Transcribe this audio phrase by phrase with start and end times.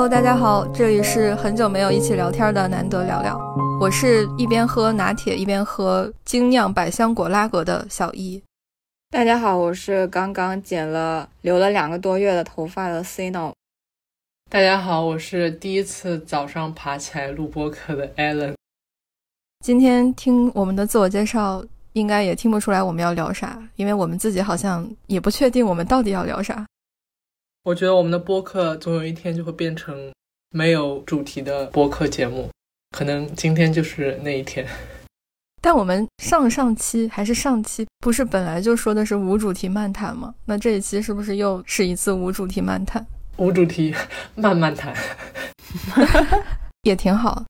[0.00, 3.38] Hello，大家好，这里是很久没有一起聊天的难得聊聊。
[3.78, 8.42] 我是一边喝拿铁一边喝精酿百香果拉格的小易。
[9.10, 13.52] 大家好，我是刚刚剪了留了两个多月的头发的 Cino。
[14.50, 18.54] 大家好，我是第一次早上爬起来录播客的 Allen。
[19.62, 21.62] 今天听我们的自我介绍，
[21.92, 26.64] 应该也听不出来我们要聊啥，因为我们自己好像也不确定我们到底要聊啥。
[27.70, 30.10] 我觉得我们的播客总有一天就会变成
[30.50, 32.50] 没有主题的播客节目，
[32.90, 34.66] 可能今天就是那一天。
[35.62, 40.34] 但我们上上期还是上期，不是本来就说的是无主题漫谈吗？
[40.46, 43.06] 那这一期是不是又是一次无主题漫谈？
[43.36, 43.94] 无主题
[44.34, 44.92] 慢慢谈，
[46.82, 47.44] 也挺好。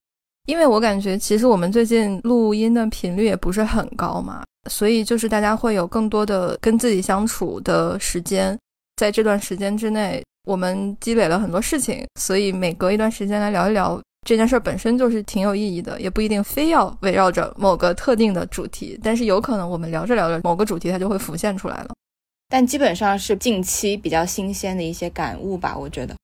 [0.45, 8.59] 因为我感觉其实我们最近录音的频率也不是很高嘛，所以就是大家会有更多的跟自己相处的时间。
[9.01, 21.89] 在这段时间之内，我们积累了很多事情，所以每隔一段时间来聊一聊这件事本身就是挺有意义的，也不一定非要围绕着某个特定的主题，但是有可能我们聊着聊着某个主题它就会浮现出来了。
[22.51, 26.15] 但基本上是近期比较新鲜的一些感悟吧，我觉得，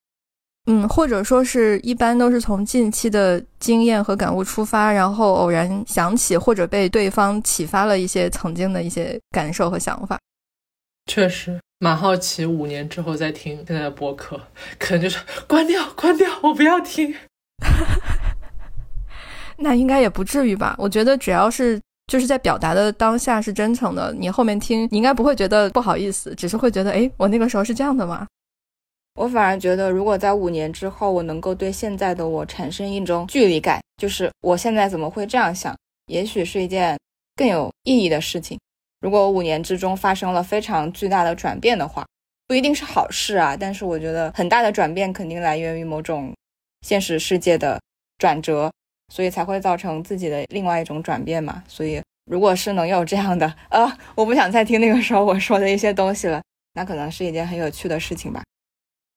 [0.66, 10.18] 嗯，或者说是一般都是从近期的经验和感悟出发，然后偶然想起或者被对方启发了一些曾经的一些感受和想法。
[11.06, 11.58] 确实。
[11.78, 14.40] 蛮好奇，五年之后再听现在的播客，
[14.78, 17.14] 可能就是关掉，关掉，我不要听。
[19.58, 20.74] 那应该也不至于吧？
[20.78, 28.26] 我觉得只要是就是在表达的当下是真诚的，你后面听，你应该不会觉得不好意思，只是会觉得，哎，我那个时候是这样的吗？
[29.18, 35.74] 我反而觉得，如果在五年之后，我能够对现在的我产生一种距离感，就是我现在怎么会这样想，
[36.06, 36.98] 也许是一件
[37.34, 38.58] 更有意义的事情。
[39.00, 42.06] 如果五年之中发生了非常巨大的转变的话，
[42.46, 43.56] 不一定是好事啊。
[43.56, 46.34] 但是我觉得很大的转变肯定来源于某种
[46.82, 47.80] 现实世界的
[48.18, 48.72] 转折，
[49.12, 51.62] 所以才会造成自己的另外一种转变嘛。
[51.68, 56.42] 所以，如果是能有这样的，呃，我不想再听那个时候我说的一些东西了，
[56.72, 58.42] 那可能是一件很有趣的事情吧。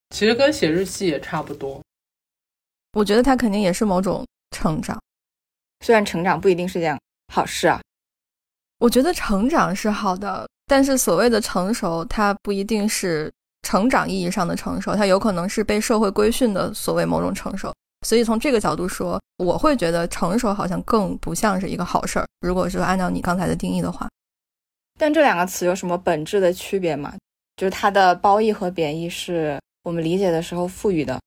[0.09, 1.79] 其实跟写日记也差不多。
[2.93, 4.99] 我觉得它肯定也是某种成长，
[5.85, 6.99] 虽然成长不一定是件
[7.33, 7.79] 好事啊。
[8.79, 13.31] 我觉得成长是好的，但是所谓的成熟，它不一定是
[13.61, 17.73] 成长意义上的成熟，它有可能是被社会规训的所谓某种成熟。
[18.07, 22.25] 所以从这个角度说，我会觉得成熟好像更不像是一个好事儿。
[22.39, 24.07] 如果是按照你刚才的定义的话，
[24.97, 27.13] 但这两个词有什么本质的区别吗？
[27.57, 31.19] 就是它的褒义和贬义是我们理解的时候赋予的。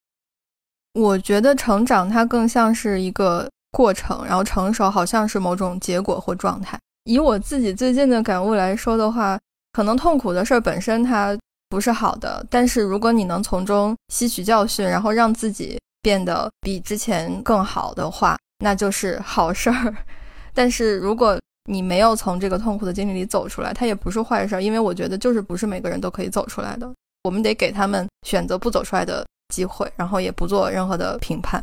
[0.95, 6.79] 我觉得成长它更像是一个过程，然后成熟好像是某种结果或状态。
[7.05, 9.39] 以我自己最近的感悟来说的话，
[9.73, 11.37] 可能痛苦的事儿本身它
[11.69, 19.95] 不是好的，但是如果你能从中吸取教训，然后让自己变得比之前更好的话，那就是好事儿。
[20.55, 26.93] 但是如果你没有从这个痛苦的经历里走出来，它也不是坏事儿，因为我觉得就是不是每个人都可以走出来的，
[27.25, 31.61] 我们得给他们选择不走出来的机会，然后也不做任何的评判。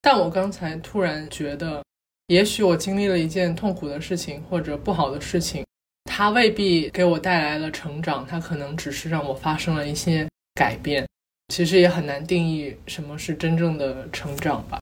[0.00, 1.82] 但我刚才突然觉得。
[2.28, 5.64] 也许我经历了一件痛苦的事情或者不好的事情，
[6.04, 11.06] 它未必给我带来了成长，它可能只是让我发生了一些改变。
[11.48, 14.78] 其实也很难定义什么是真正的成长吧。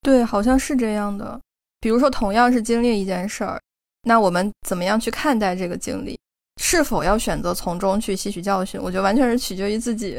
[0.00, 1.40] 对，好像是这样的。
[1.80, 3.60] 比如说，同样是经历一件事儿，
[4.02, 6.18] 那我们怎么样去看待这个经历？
[6.60, 8.80] 是否要选择从中去吸取教训？
[8.82, 10.18] 我觉得完全是取决于自己。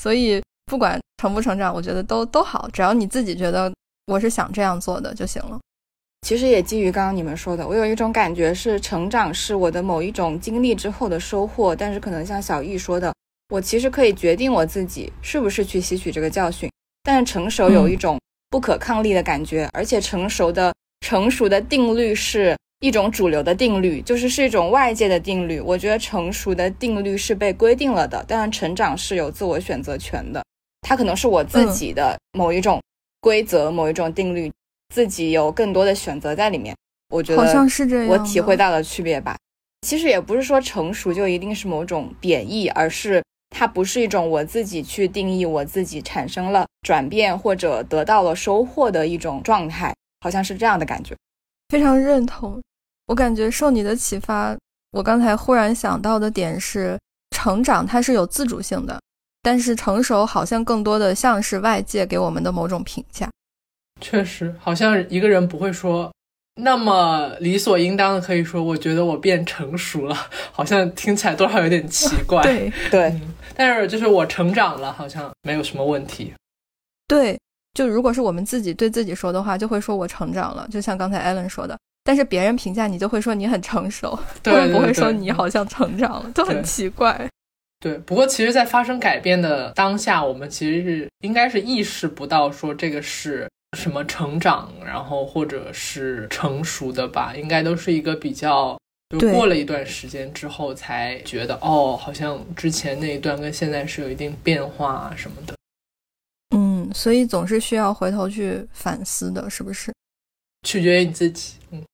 [0.00, 3.72] 所以，不管成不成长，我觉得都都好，只要你自己觉得
[4.06, 5.58] 我是想这样做的就行了。
[6.22, 13.14] 其实也基于刚刚你们说的，我有一种感觉是成长是我的某一种经历之后的收获，但是可能像小易说的，
[13.48, 16.68] 我其实可以决定我自己是不是去吸取这个教训。
[17.02, 18.18] 但是成熟有一种
[18.50, 25.60] 不可抗力的感觉，而且成熟的成熟的定律是一种主流的定律，就是是一种外界的定律。
[25.60, 30.44] 我觉得成熟的定律是被规定了的，但是成长是有自我选择权的，
[30.82, 32.82] 它可能是我自己的某一种
[33.20, 34.52] 规则、某一种定律。
[34.94, 36.74] 自己有更多的选择在里面，
[37.10, 38.08] 我觉得好像是这样。
[38.08, 39.36] 我体会到了区别吧。
[39.82, 51.14] 其实也不是说成熟就一定是某种贬义，而是它不是一种我自己去定义我自己产生了转变或者得到了收获的一种状态，好像是这样的感觉。
[51.68, 52.60] 非常认同。
[53.06, 54.56] 我感觉受你的启发，
[54.90, 56.98] 我刚才忽然想到的点是，
[57.30, 59.00] 成长它是有自主性的，
[59.42, 63.30] 但是成熟好像更多的像是外界给我们的某种评价。
[64.00, 66.12] 确实，好像一个人不会说
[66.60, 70.16] 那么理所应当的可以说，我觉得我变成熟了，
[70.52, 72.42] 好像听起来多少有点奇怪。
[72.42, 73.20] 对对，
[73.54, 76.32] 但是就是我成长了，好像没有什么问题。
[77.06, 77.38] 对，
[77.74, 81.78] 就如果是我们自己对自己说的话，就会说我成长了，就像刚才艾伦说的。
[82.04, 87.28] 但是别人评价你，就会说你很成熟， 他们不会说你好像成长了，就很奇怪。
[87.80, 98.78] 对，不过其实，在发生改变的当下，我们其实是应该是意识不到说这个是什么成长，然后或者是成熟的吧，应该都是一个比较，
[99.10, 105.54] 就过了一段时间之后才觉得，哦，好像之前那一段跟现在是有一定变化什么的。
[106.56, 109.92] 嗯，所以总是需要回头去反思的，是不是？
[110.66, 111.54] 取决于你自己。
[111.70, 111.84] 嗯，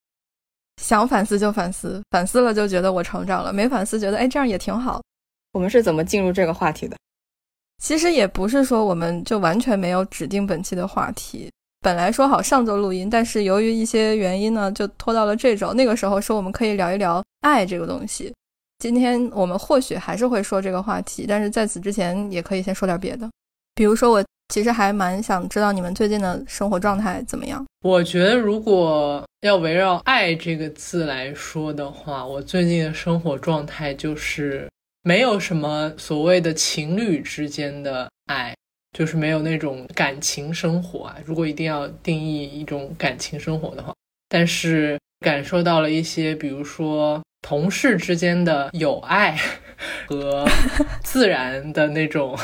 [0.80, 5.02] 想反思就反思，反思了就觉得我成长了，没反思觉得哎这样也挺好。
[5.52, 6.96] 我们是怎么进入这个话题的？
[7.82, 11.50] 其实也不是说我们就完全没有指定本期的话题，
[11.84, 15.74] 本来说好上周录音，但是由于一些原因呢，就拖到了这周。
[15.74, 18.32] 那个时候说我们可以聊一聊爱这个东西，
[18.78, 23.28] 今天我们或许还是会说这个话题，但是在此之前也可以先说点别的，
[23.74, 27.62] 比如说我其实还蛮想知道你们最近的生活状态怎么样。
[27.82, 34.66] 我觉得如果要围绕爱这个字来说的话，我最近的生活状态就是。
[35.06, 38.54] 没有什么所谓的情侣之间的爱，
[38.94, 41.16] 就是没有那种感情生活啊。
[41.26, 43.92] 如果一定要定义一种感情生活的话，
[44.28, 49.38] 但是感受到了一些，比如说同事之间的友爱
[50.06, 50.46] 和
[51.04, 52.38] 自然的那种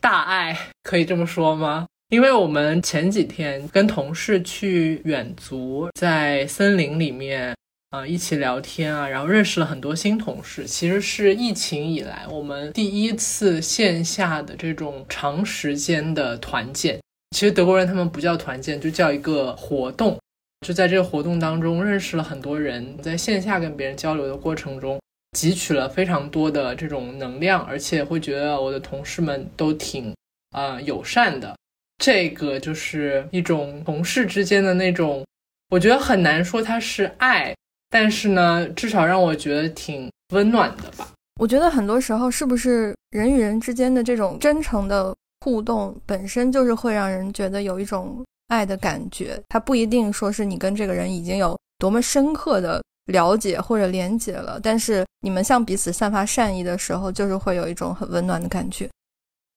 [0.00, 1.86] 大爱，可以这么说吗？
[2.10, 7.56] 因为我们前几天跟同事去远足，在森林里面。
[7.90, 10.64] 啊，一起聊天啊，然后认识了很多新同事。
[10.64, 17.00] 其实是疫情以来我们第一次线下的这种长时间的团建。
[17.30, 20.18] 其实德国人他们不叫团建，就叫一个活动。
[20.66, 24.98] 就在这个活动当中认识了很多人，在线下跟别人交流的过程中，
[25.38, 30.12] 汲取了非常多的这种能量，而且会觉得我的同事们都挺
[30.50, 31.54] 啊友善的。
[32.02, 35.24] 这个就是一种同事之间的那种，
[35.68, 37.54] 我觉得很难说它是爱。
[37.90, 41.08] 但是呢，至少让我觉得挺温暖的吧。
[41.40, 49.38] 我觉得很多时候，是不是人与人之间的这种真诚的互动，本身就是会让人觉得有一种爱的感觉。
[49.48, 58.88] 它不一定说是你跟这个人已经有多么深刻的了解或者连结了，但是你们向彼此散发善意的时候，就是会有一种很温暖的感觉。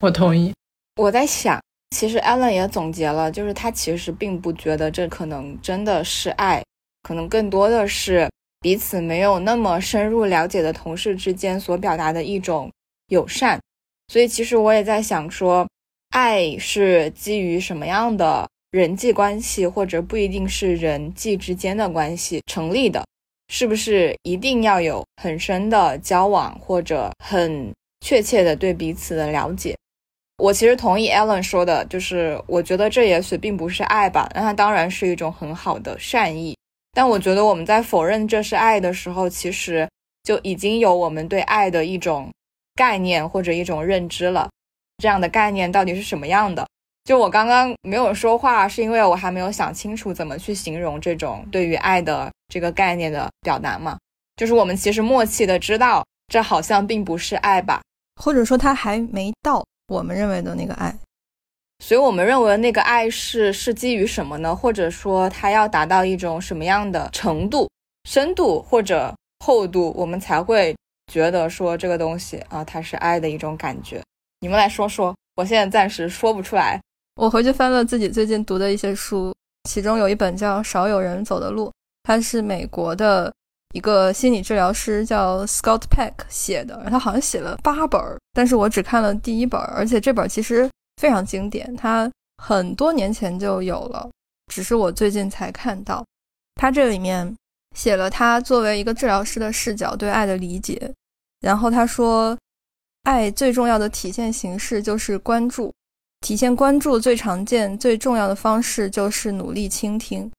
[0.02, 0.54] 我同意。
[0.98, 1.60] 我在想，
[1.96, 6.62] 其实 Allen 也总结了，就是他其实并不觉得这可能真的是爱。
[7.02, 8.30] 可能更多的是
[8.60, 12.72] 彼此没有那么深入了解的同事之间所表达的一种
[13.08, 13.60] 友善，
[14.08, 15.68] 所以其实我也在想说，
[16.10, 23.06] 爱是基于什么样的人际关系，或者不一定是人际之间的关系成立的，
[23.48, 27.74] 是不是一定要有很深的交往，或者很
[28.06, 29.76] 确切的对彼此的了解？
[30.38, 36.56] 我其实同意 Alan 说的，就是我觉得这也许并不是爱吧，那它当然是一种很好的善意。
[37.00, 39.88] 但我觉得我们在否认这是爱的时候，其实
[40.22, 42.30] 就已经有我们对爱的一种
[42.76, 44.50] 概念或者一种认知了。
[44.98, 46.68] 这样的概念到底是什么样的？
[47.06, 53.98] 就我刚刚没有说话，是因为我还没有想清楚怎么去形容这种对于爱的这个概念的表达嘛。
[54.36, 57.82] 就是我们其实默契的知道，这好像并不是爱吧，
[58.22, 60.94] 或者说它还没到我们认为的那个爱。
[61.80, 64.54] 所以我们认为那个爱是是基于什么呢？
[64.54, 67.70] 或者说它要达到一种什么样的程度、
[68.04, 70.76] 深度或者厚度，我们才会
[71.12, 74.02] 觉得说这个东西啊，它是爱的一种感觉。
[74.42, 76.80] 你们来说说，我现在暂时说不出来。
[77.16, 79.34] 我回去翻了自己最近读的一些书，
[79.70, 81.68] 其中有一本叫《少有人走的路》，
[82.04, 83.34] 它是美国的
[83.74, 88.02] 一个心理治疗师叫 Scott Peck 写的，他好像写了八本，
[88.34, 90.70] 但是我只看了第一本，而且这本其实。
[91.00, 92.12] 非常经典，它
[92.44, 94.10] 很多年前就有了，
[94.52, 96.06] 只是我最近才看到。
[96.56, 97.34] 他这里面
[97.74, 100.94] 写了他作为一个治疗师的视角对爱的理解，
[101.40, 102.38] 然后他说，
[103.04, 105.74] 爱最重要的体现形式就是关注，
[106.20, 110.30] 体现关注最常见、最重要的方式就是努力倾听。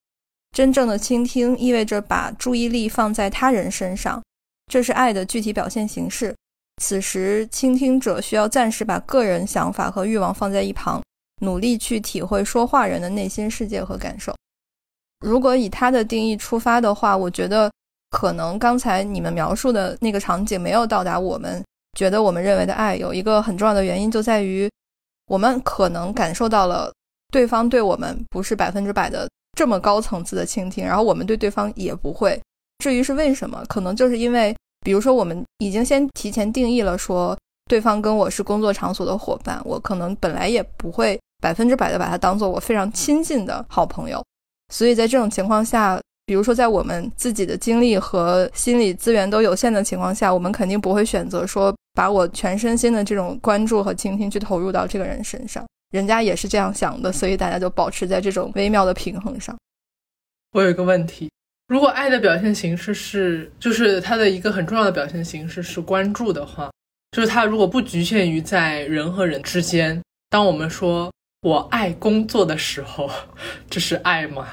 [0.54, 4.22] 真正的倾听意味着把注意力放在他人身上，
[4.66, 6.36] 这是爱的具体表现形式。
[6.80, 11.00] 此时，倾听者需要暂时把个人想法和欲望放在一旁，
[11.42, 14.34] 努力去体会说话人的内心世界和感受。
[15.20, 17.70] 如果以他的定义出发的话，我觉得
[18.10, 21.62] 可能刚才你们描述的那个场景没有到达我们
[21.98, 22.96] 觉得我们认为的爱。
[22.96, 24.68] 有一个很重要的原因就在于，
[25.26, 26.90] 我们可能感受到了
[27.30, 32.40] 对方对我们不是百分之百的这么高层次的倾听，然后我们对对方也不会。
[32.78, 34.56] 至于是为什么，可能就是因为。
[34.80, 44.22] 比如说，我们已经先提前定义了，说对方跟我是工作场所的伙伴，我可能本来也不会百分之百的把他当做我非常亲近的好朋友。
[44.72, 55.66] 所以在这种情况下，比如说在我们自己的精力和心理资源都有限的情况下，我们肯定不会选择说把我全身心的这种关注和倾听去投入到这个人身上。
[55.92, 59.56] 人家也是这样想的，所以大家就保持在这种微妙的平衡上。
[60.52, 61.28] 我有一个问题：
[61.70, 66.68] 如果爱的表现形式是，就是它的一个很重要的表现形式是关注的话，
[67.12, 71.08] 就是它如果不局限于在人和人之间，当我们说
[71.42, 73.08] 我爱工作的时候，
[73.70, 74.48] 这是爱吗？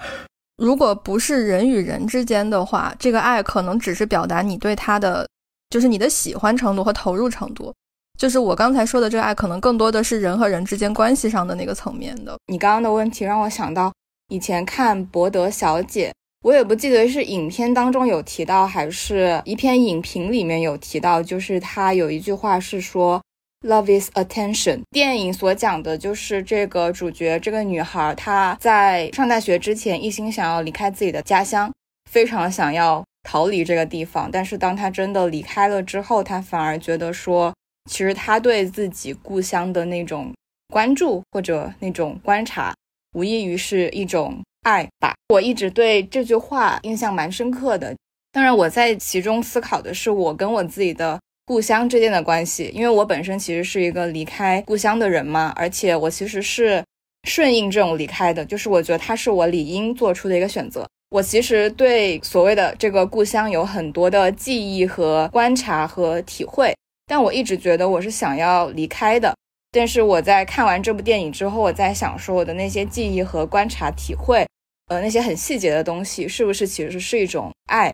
[0.58, 5.28] 如果不是人与人之间的话，这个爱可能只是表达你对他的，
[5.72, 7.74] 就是你的喜欢程度和投入程度。
[8.20, 12.38] 就是我刚才说的这个爱，可能更多的是人和人之间关系上的那个层面的。
[12.46, 13.92] 你刚刚的问题让我想到
[14.28, 16.10] 以前看《博德小姐》，
[16.44, 23.22] 我也不记得是影片当中有提到，还是一篇影评里面有提到，就是他有一句话是说。
[23.62, 24.82] Love is attention。
[24.92, 31.74] 电影所讲的就是这个主角，这个女孩，她在上大学之前一心想要离开自己的家乡，
[32.08, 34.30] 非常想要逃离这个地方。
[34.32, 37.52] 但是当她真的离开了之后，她反而觉得说，
[37.90, 40.32] 其实她对自己故乡的那种
[40.72, 42.76] 关注或者那种观察，
[43.14, 45.16] 无异于是一种爱吧。
[45.30, 47.96] 我一直对这句话印象蛮深刻的。
[48.32, 51.20] 当然，我在其中思考的是我跟我自己的。
[51.48, 56.84] 故乡之间的关系，因为我本身其实是一个离开故乡的人嘛，而且我其实是
[57.24, 60.86] 顺应这种离开的，就是我觉得它是我理应做出的一个选择。
[61.10, 69.34] 我其实对所谓的这个故乡有很多的记忆和观察和体会，但我一直觉得我是想要离开的。
[69.72, 74.46] 但是我在看完这部电影之后，我在想说我的那些记忆和观察体会，
[74.88, 77.94] 呃，那些很细节的东西，是不是其实是一种爱？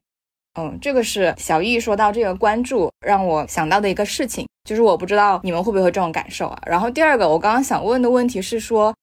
[0.60, 6.62] 嗯，这个是小易说到这个关注，让我想到的一个事情，就是我不知道你们会不会有这种感受啊。
[6.66, 8.94] 然后第二个，我刚刚想问的问题是说，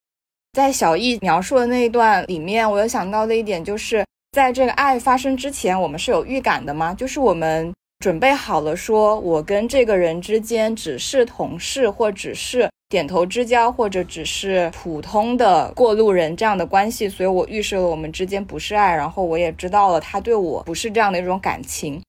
[0.53, 6.95] 在小易描述的那一段里面，我有想到的一点就是，在这个爱发生之前，我们是有预感的吗？
[6.95, 7.73] 就是我们。
[8.03, 22.03] 准备好了，说我跟这个人之间只是同事，或只是点头之交，或者只是普通的过路人这样的关系，所以我预设了我们之间不是爱，然后我也知道了他对我不是这样的一种感情。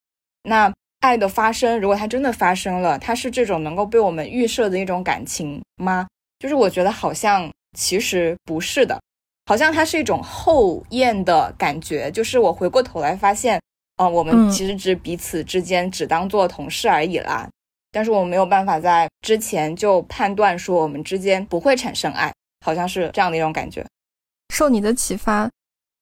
[0.43, 0.69] 那
[1.00, 6.05] 爱的发生，如果它真的发生了，它是这种能够被我们预设的一种感情吗？
[6.39, 9.00] 就是我觉得好像其实不是的，
[9.45, 13.61] 好像它是一种后验的感觉，就是我回过头来发现。
[13.97, 17.47] 啊，我们其实只彼此之间只当做同事而已啦，
[17.91, 22.33] 但是我们没有办法在之前就判断说我们之间不会产生爱，
[22.65, 23.85] 好像是这样的一种感觉。
[24.53, 25.49] 受你的启发，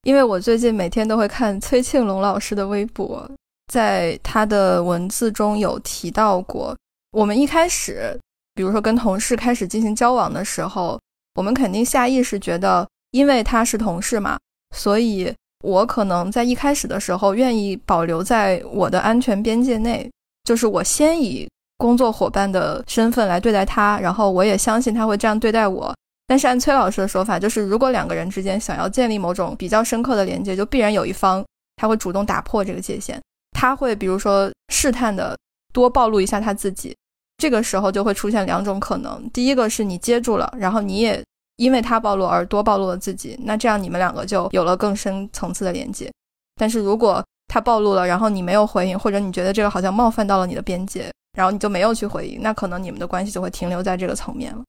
[0.04, 3.30] 因为我最近每天都会看崔庆龙老师的微博，
[3.68, 6.76] 在他的文字中有提到过，
[7.12, 8.18] 我们一开始，
[8.56, 11.00] 比如说跟同事开始进行交往的时候，
[11.36, 14.38] 我们肯定下意识觉得，因为他是同事嘛，
[14.76, 15.34] 所以。
[15.62, 20.10] 我可能在一开始的时候愿意保留在我的安全边界内，
[20.46, 21.46] 就是我先以
[21.80, 25.92] 工作伙伴的身份来对待他，然后我也相信他会这样对待我。
[26.28, 31.44] 但是按崔老师的说法，就是如果两个人之间想要建立某种比较深刻的连接，就必然有一方
[31.78, 33.20] 他会主动打破这个界限，
[33.58, 35.36] 他会比如说试探的
[35.74, 36.96] 多暴露一下他自己，
[37.38, 41.24] 这个时候就会出现两种可能：第一个是你接住了，然后你也。
[41.60, 46.10] 因为他暴露而多暴露了自己，那这样你们两个就有了更深层次的连接。
[46.56, 54.62] 但是如果他暴露了，然后你没有回应，或者你觉得这个好像冒犯到了你的边界，然后你就没有去回应，那可能你们的关系就会停留在这个层面了。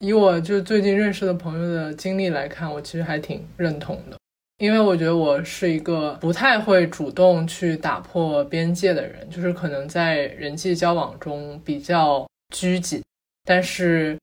[0.00, 4.18] 以我就最近认识的朋友的经历来看，我其实还挺认同的，
[4.58, 13.00] 因为我觉得我是一个不太会主动去打破边界的人，就是可能在人际交往中比较拘谨，
[13.44, 14.18] 但是。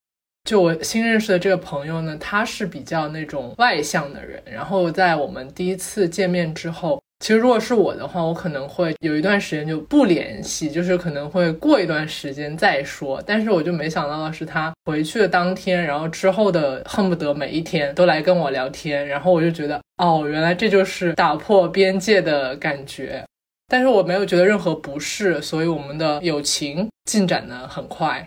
[0.50, 4.42] 就我新认识的这个朋友呢，他是比较那种外向的人。
[4.44, 13.22] 然后在我们第一次见面之后，其实如果是我的话，我可能会有一段时间就不联系，就是可能会过一段时间再说。
[13.26, 19.08] 但是我就没想到的是，他回去的当天，然后之后的恨不得每一天都来跟我聊天。
[19.08, 23.24] 然后我就觉得，哦，原来这就是打破边界的感觉。
[23.68, 28.26] 但是我没有觉得任何不适，所以我们的友情进展的很快。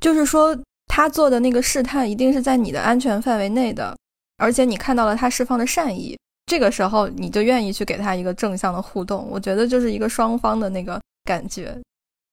[0.00, 0.56] 就是说。
[0.86, 3.96] 他做的那个试探一定是在你的安全范围内的，
[4.36, 9.26] 而且你看到了他释放的善意，这个时候你就愿意去给他一个正向的互动。
[9.30, 11.76] 我觉得就是一个双方的那个感觉，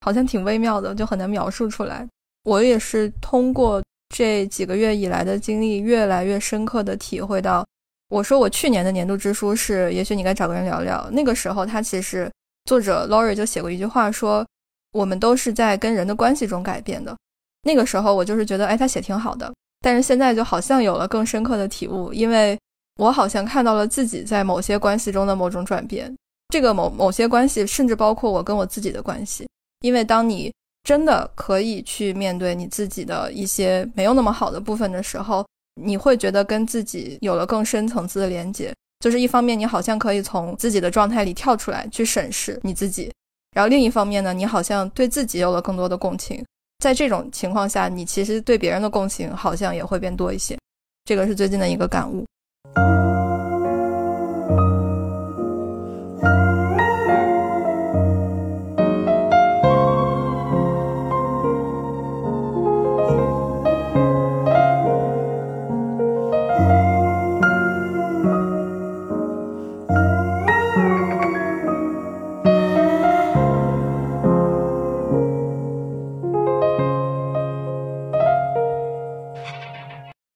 [0.01, 2.08] 好像挺微妙的，就很难描述出来。
[2.44, 7.65] 我也是通过这几个月以来的经历，越来越深刻的体会到，
[8.10, 11.08] 我说我去年的年度之书是，也许你该找个人聊聊。
[11.12, 12.30] 那个时候，他其实
[12.65, 14.46] 作者 Laurie 就写过一句话，说
[14.91, 17.15] 我们都是在跟人的关系中改变的。
[17.63, 19.53] 那个时候我就是觉得，哎，他写挺好的。
[19.80, 22.60] 但是现在就好像有了更深刻的体悟，因为
[22.98, 26.14] 我好像看到了自己在某些关系中的某种转变。
[26.50, 29.48] 这个某某些关系，甚至包括我跟我自己的关系。
[29.82, 30.52] 因为当你
[30.84, 35.46] 真的可以去面对你自己的一些没有那么好的部分的时候，
[35.82, 38.74] 你会觉得跟自己有了更深层次的连接。
[39.00, 43.10] 就是一方面，你好像可以从自己的状态里跳出来去审视你自己；
[43.56, 46.44] 然后另一方面呢，你好像对自己有了更多的共情。
[46.84, 50.58] 在这种情况下，你其实对别人的共情好像也会变多一些。
[51.06, 52.26] 这个是最近的一个感悟。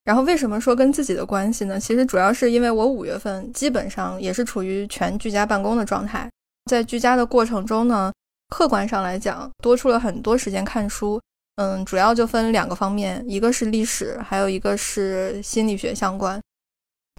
[0.06, 1.80] 然后为什么说跟自己的关系呢？
[1.80, 6.30] 其实主要是因为我五月份基本上也是处于全居家办公的状态，
[6.70, 8.12] 在居家的过程中呢，
[8.50, 11.20] 客观上来讲多出了很多时间看书。
[11.56, 16.40] 嗯，主要就分两个方面，一个是历史，还有一个是心理学相关。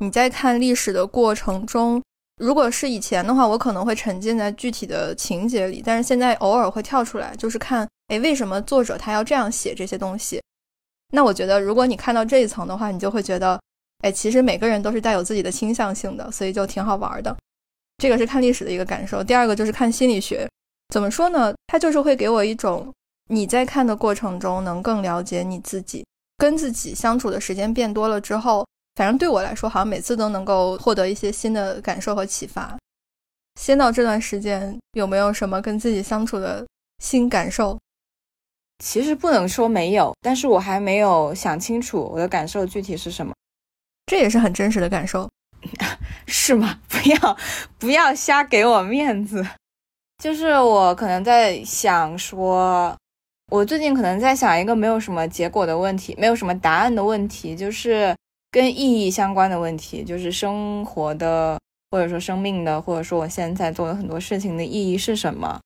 [0.02, 2.02] 你在看历史的过程中，
[2.38, 10.42] 如果是以前的话，我可能会沉浸在具体的情节里，但是现在偶尔会跳出来，就是看，哎，为什么作者他要这样写这些东西？
[11.14, 13.60] 那我觉得，如果你看到这一层的话，你就会觉得，
[14.00, 17.36] 哎，其实每个人都是带有自己的倾向性的，所以就挺好玩的。
[17.98, 19.24] 这个是看历史的一个感受。
[19.24, 20.48] 第二个就是看心理学，
[20.94, 21.54] 怎么说呢？
[21.68, 22.94] 它就是会给我一种
[23.30, 26.06] 你在看的过程中能更了解你自己，
[26.38, 32.78] 跟自己相处的时间变多了之后，反正对我来说，好像每次都能够获得一些新的感受和启发。
[33.60, 36.66] 先到这段时间有没有什么跟自己相处的
[37.02, 37.80] 新感受？
[38.80, 43.34] 其实不能说没有，但是我还没有想清楚我的感受具体是什么。
[44.06, 45.30] 这也是很真实的感受，
[46.28, 46.80] 是吗？
[46.88, 47.38] 不要
[47.78, 49.46] 不要瞎给我面子。
[50.24, 52.96] 就是我可能在想说，
[53.52, 58.16] 我最近可能在想一个没有什么结果的问题，没有什么答案的问题，就是
[58.50, 61.60] 跟意义相关的问题，就是生活的，
[61.92, 65.60] 或者说生命的，或者说我现在做的很多事情的意义是什么。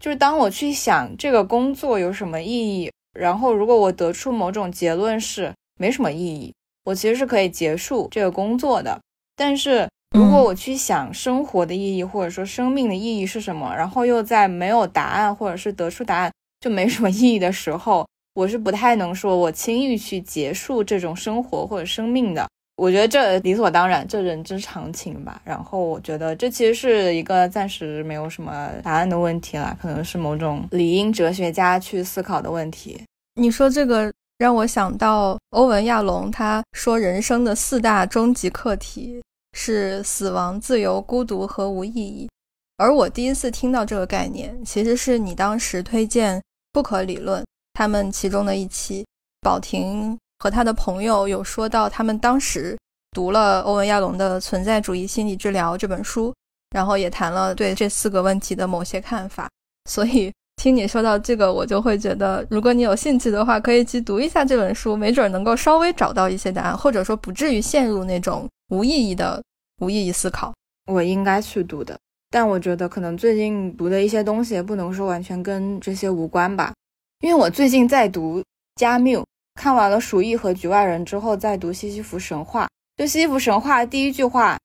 [0.00, 8.98] 就是当我去想这个工作有什么意义，然后如果我得出某种结论是没什么意义，我其实是可以结束这个工作的。
[9.36, 9.86] 但是
[10.16, 22.48] 如果我去想生活的意义或者说生命的意义是什么，然后又在没有答案或者是得出答案就没什么意义的时候，我是不太能说我轻易去结束这种生活或者生命的。
[22.80, 25.38] 我觉得这理所当然，这人之常情吧。
[25.44, 32.98] 然后我觉得这其实是一个暂时没有什么答案的问题了，可能是某种理应哲学家去思考的问题。
[33.34, 42.30] 你说这个让我想到欧文亚龙，他说人生的四大终极课题是死亡、自由、孤独和无意义。
[42.78, 46.40] 而我第一次听到这个概念，其实是你当时推荐
[46.72, 49.04] 不可理论他们其中的一期，
[49.42, 50.18] 宝婷。
[50.40, 52.76] 和他的朋友有说到，他们当时
[53.12, 56.34] 读了欧文亚龙的《存在主义心理治疗》这本书，
[56.70, 59.48] 然后也谈了对这四个问题的某些看法。
[59.84, 69.42] 所以听你说到这个，我就会觉得，如果你有兴趣的话，可以去读一下这本书，没准能够稍微找到一些答案，或者说不至于陷入那种无意义的
[69.82, 70.54] 无意义思考。
[70.86, 71.98] 我应该去读的，
[72.30, 76.72] 但我觉得可能最近读的一些东西也不能说完全跟这些无关吧，
[77.20, 78.42] 因为我最近在读
[78.76, 79.22] 加缪。
[79.60, 82.64] 看完了《鼠疫》和《局外人》之后，再读《西西弗神话》。
[82.96, 84.56] 就《西西弗神话》第一句话，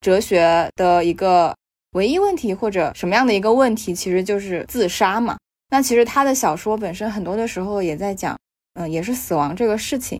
[0.00, 1.54] 哲学的一个
[1.92, 5.38] 唯一问题，或者什么样的一个问题，其实就是自杀嘛。
[5.68, 8.36] 那其实他的小说本身很多的时候也在讲，
[8.74, 10.18] 嗯，也是死亡这个事情。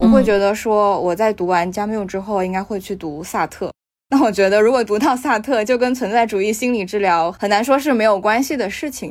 [0.00, 3.72] 我会觉得说，我在读完加缪之后，应该会去读萨特。
[4.10, 9.10] 那我觉得，如果读到萨特，就跟存在主义心理治疗很难说是没有关系的事情。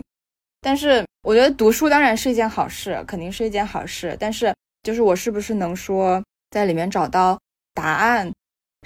[0.61, 4.15] 但是我觉得读书当然是一件好事，肯定是一件好事。
[4.19, 7.39] 但是就是我是不是能说在里面找到
[7.73, 8.31] 答案，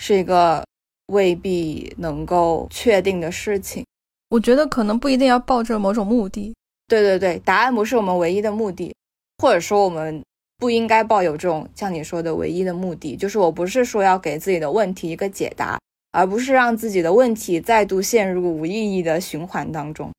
[0.01, 0.65] 是一个
[1.07, 3.85] 未必能够确定的事情。
[4.29, 6.53] 我觉得可能不一定要抱着某种目的。
[6.87, 8.93] 对对对，答案不是我们唯一的目的，
[9.37, 10.23] 或者说我们
[10.57, 13.15] 不应该抱有这种像你说的唯一的目的。
[13.15, 15.79] 就是我不是说要给自己的问题一个解答，
[16.11, 20.11] 而不是让自己的问题再度陷入无意义的循环当中。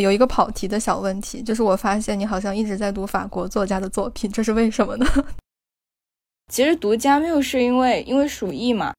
[0.00, 5.06] 有一个跑题的小问题，就是我发现你好像一直在读法国作家的作品，这是为什么呢？
[6.52, 8.94] 其实读加缪是因为因为鼠疫嘛，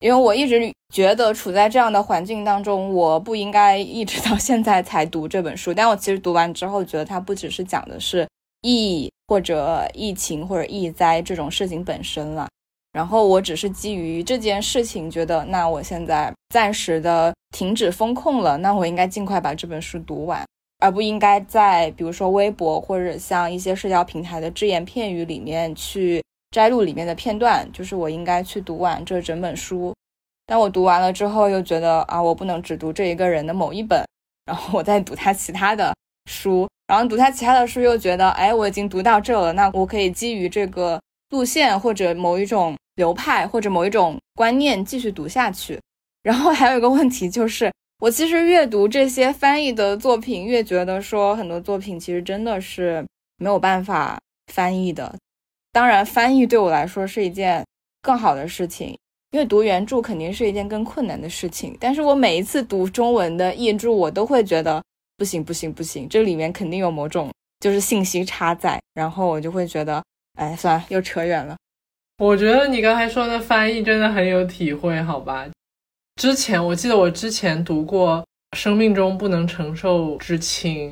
[0.00, 5.72] 因为我一直觉得处在这样的环境当中，我不应该一直到现在才读这本书。
[5.72, 8.26] 但我其实读完之后，觉得它不只是讲的是
[8.62, 12.48] 疫或者疫情或者疫灾这种事情本身了。
[12.92, 20.44] 然后我只是基于这件事情，觉得那我现在暂时的停止风控了，那我应该尽快把这本书读完，
[20.78, 29.94] 而不应该在比如说微博或者像一些社交平台的只言片语里面去摘录里面的片段，就是我应该去读完这整本书。
[30.46, 34.04] 但我读完了之后，又觉得啊，我不能只读这一个人的某一本，
[34.46, 35.94] 然后我再读他其他的
[36.30, 42.76] 书，然后读他其他的书，又觉得哎，我已经读到这了，那我可以基于这个路线或者某一种。
[42.98, 45.80] 流派或者某一种观念继续读下去，
[46.28, 53.02] 然后还有一个问题就是，我其实越读这些翻译的作品，越觉得说很多作品其实真的是
[53.38, 54.20] 没有办法
[54.52, 55.16] 翻译的。
[55.72, 57.64] 当然，翻译对我来说是一件
[58.02, 58.88] 更好的事情，
[59.30, 61.74] 因为读原著肯定是一件更困难的事情。
[61.80, 64.84] 但是我每一次读中文的译著，我都会觉得
[65.16, 70.04] 不行不行不行，这里面肯定有某种就是信息差在，然后我就会觉得，
[70.36, 71.56] 哎，算了，又扯远了。
[72.18, 75.46] 我觉得你刚才说的翻译真的很有体会，好吧？
[76.18, 78.26] 之前我记得我之前读过
[78.56, 80.90] 《生命中不能承受之轻》，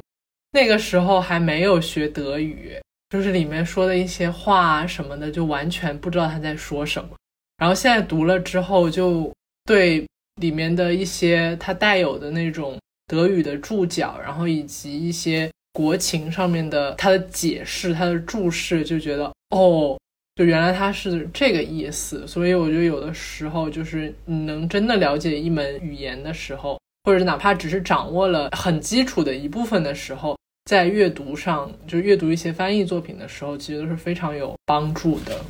[0.52, 7.10] 那个时候还没有学德语，就是里面说的一些话什么的，就完全不知道他在说什么。
[7.56, 9.32] 然后现在读了之后，就
[9.64, 10.06] 对
[10.40, 19.98] 里面的一些它带有的那种德语的注脚，然后以及一些国情上面的它的解释、它的注释，就觉得哦。
[20.36, 35.40] 就原来它是这个意思，所以我觉得有的时候就是你能真的了解一门语言的时候，或者哪怕只是掌握了很基础的一部分的时候，在阅读上，就阅读一些翻译作品的时候，其实都是非常有帮助的。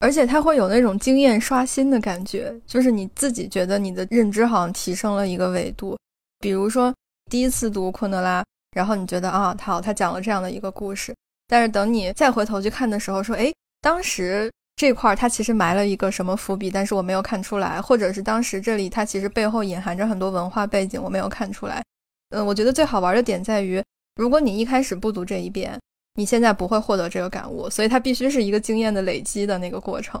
[0.00, 5.94] 而且它会有那种经验刷新的感觉，就是你自己觉得你的认知好像提升了一个维度。
[6.40, 6.92] 比如说
[7.30, 8.42] 第一次读昆德拉，
[8.74, 11.14] 然后你觉得啊，好，他讲了这样的一个故事，
[11.46, 13.52] 但是等你再回头去看的时候，说，哎。
[13.82, 21.82] 当时这块儿他其实埋了一个什么伏笔，但是我没有看出来，或者是当时这里它其实背后隐含着很多文化背景，我没有看出来。
[22.30, 23.82] 嗯，我觉得最好玩的点在于，
[24.16, 25.78] 如果你一开始不读这一遍，
[26.14, 30.20] 你现在不会获得这个感悟，所以它必须是一个经验的累积的那个过程。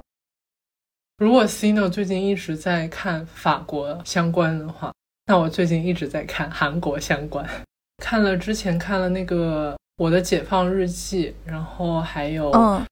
[1.18, 4.92] 如果 Cino 最近一直在看法国相关的话，
[5.26, 7.48] 那我最近一直在看韩国相关，
[7.98, 12.84] 看了之前看了那个《我的解放日记》，然后还有嗯。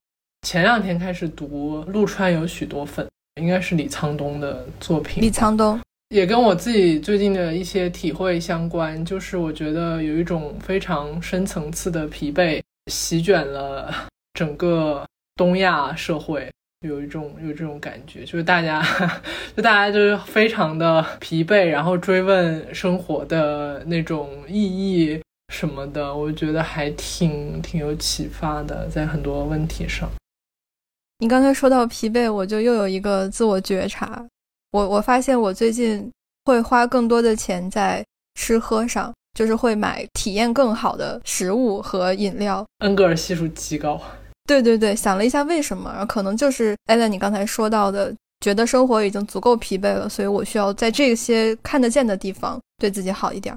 [0.43, 3.07] 前两天开始读陆川有许多粉，
[3.41, 5.23] 应该是李沧东的作品。
[5.23, 13.95] 李沧东也跟我自己最近的一些体会相关，就是我觉得有一种非常深层次的疲惫席卷了
[14.35, 16.51] 整个东亚社会，
[16.81, 18.83] 有一种有这种感觉，就是大家
[19.57, 25.21] 就大家就是非常的疲惫，然后追问生活的那种意义
[25.53, 30.11] 什么的，我觉得还挺挺有启发的，在很多问题上。
[31.23, 34.27] 你刚才说到疲惫，我就又有一个自我觉察。
[34.71, 36.11] 我我发现我最近
[36.47, 38.03] 会花更多的钱在
[38.37, 42.65] 吃喝上，就是会买体验更好的食物和饮料。
[42.79, 44.01] 恩格尔系数极高。
[44.47, 53.55] 对对对，想了一下为什么，可能就是艾伦你刚才说到的，觉得生活已经足够疲惫了，所以我需要在这些看得见的地方对自己好一点。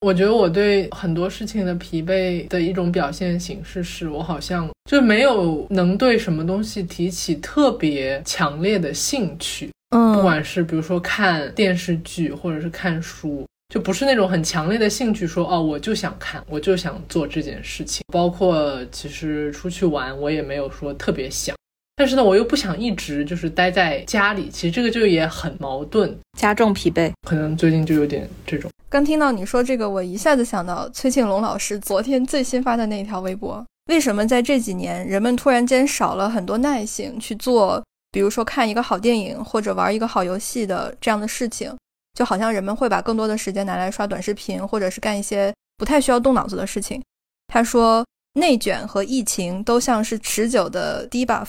[0.00, 9.70] 我觉得我对很多事情的疲惫的一种表现形式，是我好像就没有能对什么东西提起特别强烈的兴趣。
[9.90, 18.04] 嗯，不管是比如说看电视剧，或者是看书，就不是那种很强烈的兴趣，说哦，我就想看，我就想做这件事情。
[18.12, 21.56] 包括其实出去玩，我也没有说特别想。
[21.98, 27.10] 但是呢，我又不想一直就是待在家里，其实这个就也很矛盾，加重疲惫。
[27.26, 28.70] 可能最近就有点这种。
[28.88, 33.66] 刚听到你说这个，我一下子想到崔庆龙老师昨天最新发的那条微博。
[33.90, 37.82] 为什么在这几年，人们突然间少了很多耐性去做，
[38.12, 41.74] 比如说看一个好电影或者玩一个好游戏的这样的事情？
[42.16, 47.02] 就好像人们会把更多的时间拿来刷短视频，或者是干一些不太需要动脑子的事情。
[47.48, 51.48] 他说，内卷和疫情都像是持久的 debuff。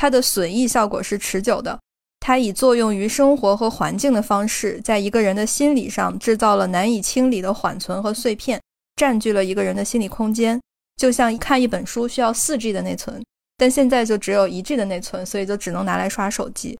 [0.00, 1.78] 它的损益效果是持久的，
[2.20, 8.58] 它以作用于生活和环境的方式，在一个人的心理上制造了难以清理的缓存和碎片，
[8.96, 10.58] 占据了一个人的心理空间。
[10.96, 13.22] 就像看一本书需要四 G 的内存，
[13.58, 16.78] 但现在就只有一 G 的内存，所以就只能拿来刷手机。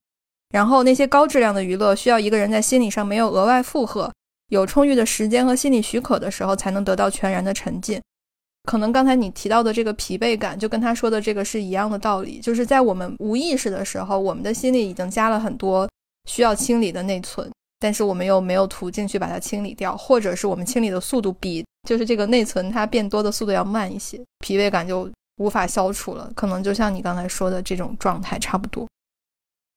[0.48, 4.10] 然后那些高质量的娱乐需要一个人在心理上没有额外负荷，
[4.48, 8.00] 有充裕的时间和心理许可的时候，才能得到全然的沉浸。
[8.64, 15.88] 可能刚才你提到的这个疲惫感，就跟他说的这个是一样的道理，就是在我们无意识的时候，我们的心里已经加了很多
[16.28, 28.86] 需要清理的内存，但是我们又没有途径去把它清理掉，或者是我们清理的速度比就是这个内存它变多的速度要慢一些，疲惫感就无法消除了，可能就像你刚才说的这种状态差不多。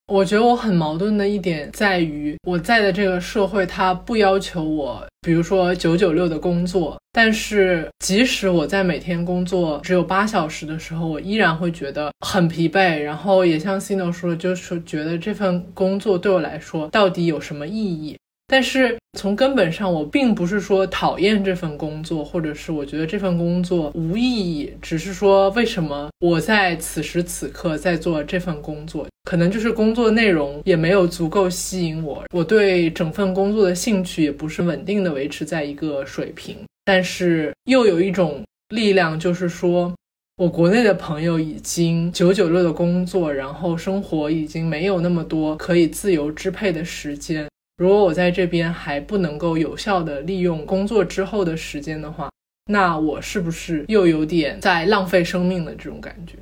[0.07, 18.17] 我觉得我很矛盾的一点在于，我在的这个社会，它不要求我，比如说九九六的工作，但是即使我在每天工作只有八小时的时候，我依然会觉得很疲惫，然后也像 Cino 说的，就是觉得这份工作对我来说到底有什么意义？
[18.47, 36.57] 但是从根本上，我并不是说讨厌这份工作，或者是我觉得这份工作无意义，只是说为什么我在此时此刻在做这份工作，可能就是工作内容也没有足够吸引我，我对整份工作的兴趣也不是稳定的维持在一个水平。
[36.85, 39.91] 但是又有一种力量，就是说
[40.35, 47.47] 我国内的朋友已经九九六的工作，然后生活已经没有那么多可以自由支配的时间。
[47.83, 52.29] 如果我在这边还不能够有效的利用工作之后的时间的话，
[52.67, 56.37] 那我是不是又有点在浪费生命的这种感觉？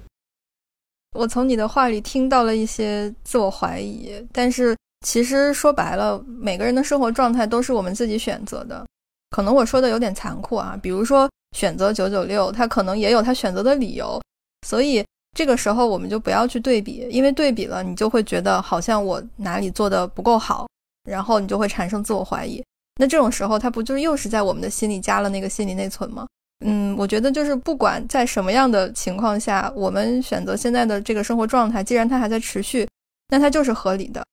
[1.17, 8.85] 我从你的话里听到了一些自我怀疑，但是其实说白了，每个人的生活状态都是我们自己选择的。
[9.31, 11.27] 可能我说的有点残酷啊，比如说
[11.57, 14.21] 选择九九六，他可能也有他选择的理由，
[14.67, 15.03] 所以
[15.35, 20.67] 这个时候我们就不要去对比，因为对比了，你就会觉得好像我哪里做的不够好。
[21.03, 22.63] 然后你就会产生自我怀疑，
[22.97, 26.27] 那这种时候，他不就又是在我们的心里加了那个心理内存吗？
[26.63, 32.87] 嗯，我觉得就是不管在什么样的情况下，我们选择现在的这个生活状态，既然它还在持续，
[33.29, 34.23] 那它就是合理的。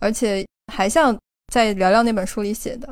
[0.00, 1.16] 而且还像
[1.52, 2.88] 在聊聊那本书里写的，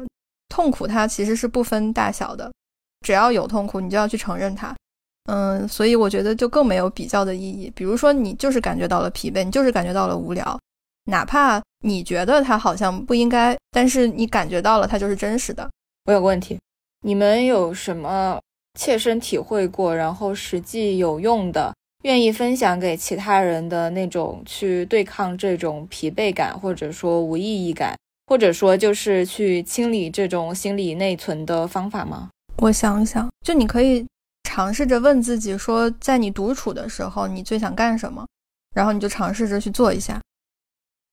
[0.49, 2.51] 痛苦它其实是不分大小的，
[3.03, 4.75] 只要有痛苦，你就要去承认它。
[5.31, 7.70] 嗯，所以我觉得就更没有比较的意义。
[7.77, 10.59] 比如说你就是感觉到了疲惫，你就是感觉到了无聊。
[11.06, 15.68] 哪怕你觉得它好像不应该，但是你感觉到了它就是真实的。
[16.04, 16.58] 我有个问题，
[17.02, 18.38] 你们有什么
[18.78, 32.28] 切身体会过，然后实际有用的，愿意分享给其他人的那种去对抗这种疲惫感，或者说无意义感，或者说就是去清理这种心理内存的方法吗？
[32.58, 34.06] 我想想，就你可以
[34.44, 38.26] 尝试着问自己说，在你独处的时候，你最想干什么？
[38.74, 40.20] 然后你就尝试着去做一下。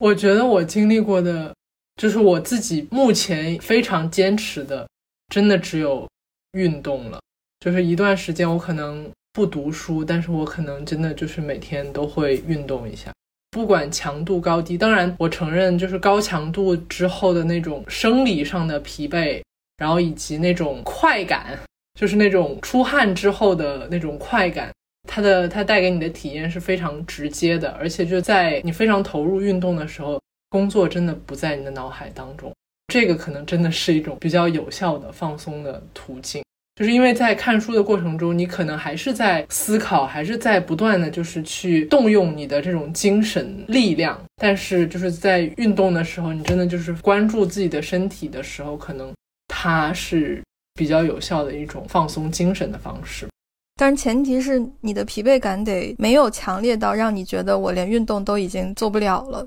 [0.04, 1.56] 我觉得我经历过的，
[1.96, 4.86] 就是我自己目前非常坚持的，
[5.30, 6.06] 真的只有
[6.52, 7.22] 运动了。
[7.62, 13.13] 就是一段时间我可能不读书，但是我可能真的就是每天都会运动一下，
[13.52, 14.78] 不管强度高低。
[14.78, 19.42] 当然，我承认就是高强度之后的那种生理上的疲惫，
[19.78, 21.58] 然后以及那种快感，
[21.98, 24.70] 就是那种出汗之后的那种快感。
[25.08, 32.52] 它的它带给你的体验是非常直接的，而且就在你非常投入运动的时候，工作真的不在你的脑海当中。
[32.88, 36.44] 这个可能真的是一种比较有效的放松的途径，
[36.76, 44.20] 就是因为在看书的过程中，你可能还是在思考，还是在不断的就是去动用你的这种精神力量。
[44.36, 49.12] 但是就是在运动的时候，你真的就是关注自己的身体的时候，可能
[49.48, 53.28] 它是比较有效的一种放松精神的方式。
[53.76, 59.46] 但是前提是你的疲惫感得没有强烈到让你觉得我连运动都已经做不了了。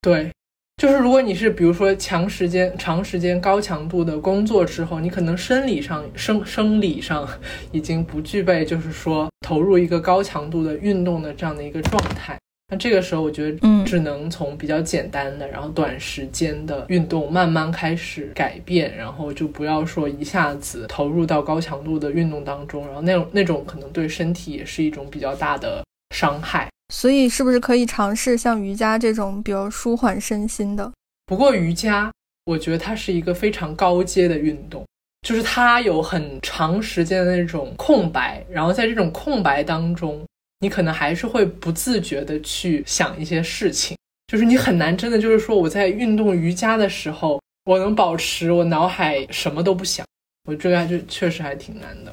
[0.00, 0.32] 对，
[0.76, 7.28] 就是如果你是比如说长时间、长时间高强度的工作之后，你可能生理上、生生理上
[7.72, 12.38] 已经不具备，就是说投入一个高强度的运动的这样的一个状态。
[12.70, 25.82] 那这个时候，我觉得，嗯，只能从比较简单的，然后短时间的运动慢慢开始改变，然后就不要说一下子投入到高强度的运动当中，然后那种那种可能对身体也是一种比较大的
[26.14, 26.68] 伤害。
[26.92, 30.92] 所以，是不是可以尝试像瑜伽这种比较舒缓身心的？
[31.24, 32.12] 不过，瑜伽
[32.44, 34.84] 我觉得它是一个非常高阶的运动，
[35.26, 40.22] 就是它有很长时间的那种空白，然后在这种空白当中。
[40.60, 50.04] 你可能还是会不自觉的去想一些事情，就是你很难真的就是说我在运动瑜伽的时候，我能保持我脑海什么都不想，
[50.46, 52.12] 我这个就确实还挺难的。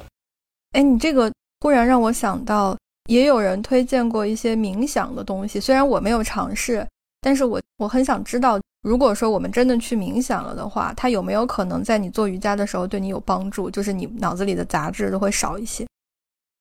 [0.72, 2.76] 哎，你这个忽然让我想到，
[3.08, 6.86] 也有人推荐过一些冥想的东西，虽然我没有尝试，
[7.20, 15.84] 但是我我很想知道，如果说我们真的去冥想了的话，它有没有可能在你做瑜伽的时候对你有帮助，就是你脑子里的杂质都会少一些？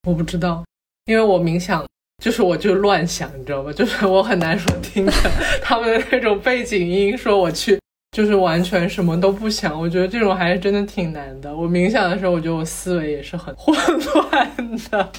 [0.07, 0.63] 我不知道。
[1.05, 1.85] 因为我冥想，
[2.23, 3.71] 就是我就乱想，你知道吗？
[3.77, 5.13] 就是我很难说听着
[5.61, 7.79] 他们的那种背景音，说我去，
[8.11, 9.79] 就是完全什么都不想。
[9.79, 11.55] 我觉得这种还是真的挺难的。
[11.55, 13.77] 我冥想的时候，我觉得我思维也是很混
[14.13, 15.11] 乱的。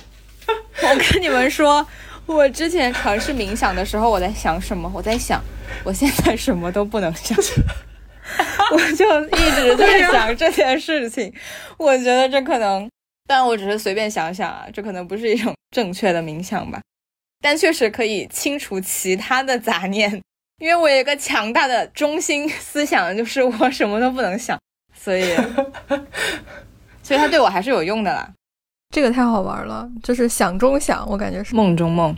[0.83, 1.87] 我跟你们说，
[2.27, 4.90] 我之前尝试冥想的时候，我在想什么？
[4.92, 5.40] 我在想，
[5.85, 7.38] 我现在什么都不能想，
[8.72, 11.33] 我就一直在想这件事情。
[11.79, 12.88] 我觉得这可能。
[13.29, 16.81] 但我只是随便想想啊，这可能不是一种正确的冥想吧，
[17.43, 20.23] 但确实可以清除其他的杂念。
[20.59, 24.59] 因为我有一个强大的中心思想，就是我什么都不能想，
[24.95, 25.37] 所以，
[27.05, 28.33] 所以它对我还是有用的啦。
[28.89, 32.17] 这个太好玩了，就是想中想，我感觉是梦中梦。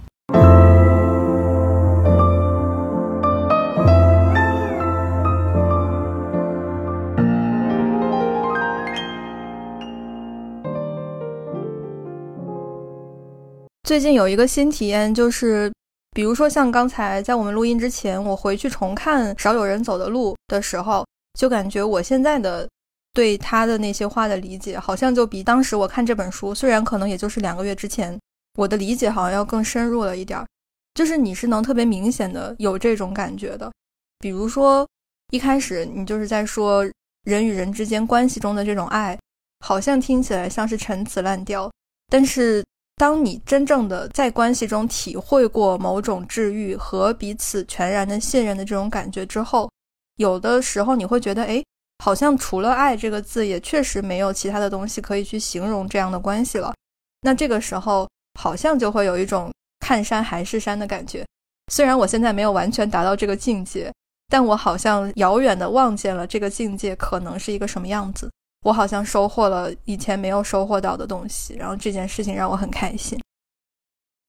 [13.88, 15.72] 最近有一个新体验，就是
[16.11, 21.07] 比如说像刚才在我们录音之前，我回去重看《少有人走的路》的时候，
[21.40, 22.68] 就感觉我现在的
[23.14, 28.20] 对他的那些话的理解，好像就比当时我看这本书，虽然可能也就是两个月之前，
[28.59, 30.44] 我的理解好像要更深入了一点儿。
[30.92, 33.72] 就是你是能特别明显的有这种感觉的，
[34.18, 34.87] 比如说
[35.31, 36.85] 一开始你就是在说
[37.22, 39.18] 人与人之间关系中的这种爱，
[39.61, 41.72] 好像听起来像是陈词滥调，
[42.11, 42.62] 但是。
[42.98, 49.70] 当你真正的在关系中体会过某种治愈和彼此全然的信任的这种感觉之后，
[50.16, 51.62] 有的时候你会觉得，哎，
[52.04, 56.74] 好像除了爱这个字，也确实没有其他的东西可以去形容这样的关系了。
[57.22, 58.08] 那这个时候，
[58.38, 61.24] 好像就会有一种看山还是山的感觉。
[61.72, 63.92] 虽然我现在没有完全达到这个境界，
[64.28, 68.28] 但我好像遥远的望见了这个境界可能是一个什么样子。
[68.68, 73.18] 我好像收获了以前没有收获到的东西，然后这件事情让我很开心。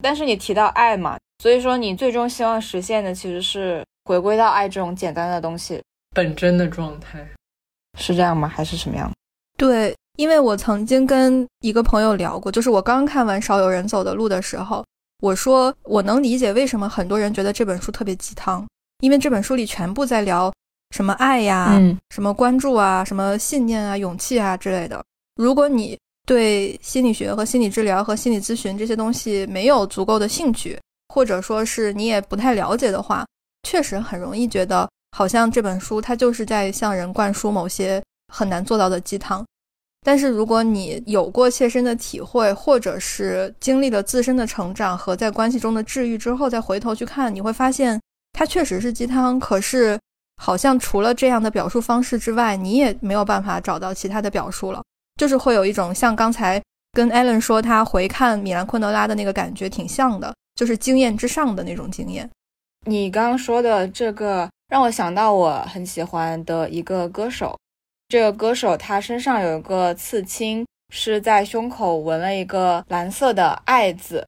[0.01, 5.83] 但是你提到爱嘛，所以说你最终希望实现的其实是回归到爱这种简单的东西
[6.15, 7.19] 本真的状态，
[7.99, 8.47] 是这样吗？
[8.47, 9.11] 还是什么样？
[9.57, 14.85] 对，因为我曾经跟一个朋友聊过，就是我刚看完《少有人走的路》的时候，
[15.19, 18.65] 我说我能理解为什么很多人觉得这本书特别鸡汤，
[19.01, 20.49] 因为这本书里全部在聊。
[20.95, 25.03] 什么爱呀，什么关注啊，什么信念啊，勇气啊之类的。
[25.35, 30.79] 如果你对心理学和心理治疗和心理咨询这些东西没有足够的兴趣，
[31.13, 33.25] 或者说是你也不太了解的话，
[33.63, 39.45] 确实很容易觉得好像这本书它就是在向人灌输某些很难做到的鸡汤。
[40.01, 47.99] 但是如果你有过切身的体会，或者是经历了自身的成长和在关系中的治愈之后，再回头去看，你会发现
[48.33, 49.39] 它确实是鸡汤。
[49.39, 49.97] 可是。
[50.41, 54.81] 好像除了这样的表述方式之外，你也没有办法找到其他的表述了。
[55.17, 56.61] 就是会有一种像刚才
[56.93, 62.27] 跟艾伦说他回看米兰昆德拉的那个感觉挺像的，就是经验之上的那种经验。
[62.85, 67.57] 你刚刚说的这个让我想到我很喜欢的一个歌手，
[68.07, 74.25] 这个歌手他身上有一个刺青，是在胸口纹了一个蓝色的爱字，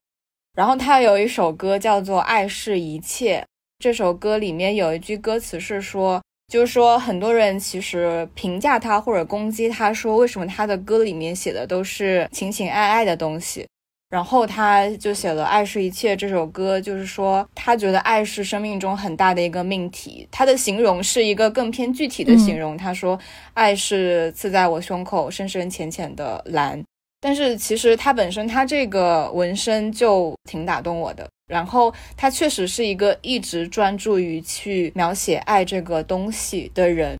[0.53, 3.39] 然后他有一首歌叫做《爱是一切》。
[3.81, 13.65] 这首歌里面有一句歌词是说，就是说很多人其实评价他或者攻击他，说为什么他的歌里面写的都是情情爱爱的东西，
[14.11, 20.27] 然后他就写了《爱是一切》这首歌，就是说他觉得爱是生命中很大的一个命题。
[20.29, 23.17] 他的形容是一个更偏具体的形容，他说
[23.55, 26.79] 爱是刺在我胸口深深浅浅的蓝。
[27.19, 31.27] 但是其实他本身，他这个纹身就挺打动我的。
[31.51, 37.17] 然后他确实是一个一直专注于去描写爱这个东西的人。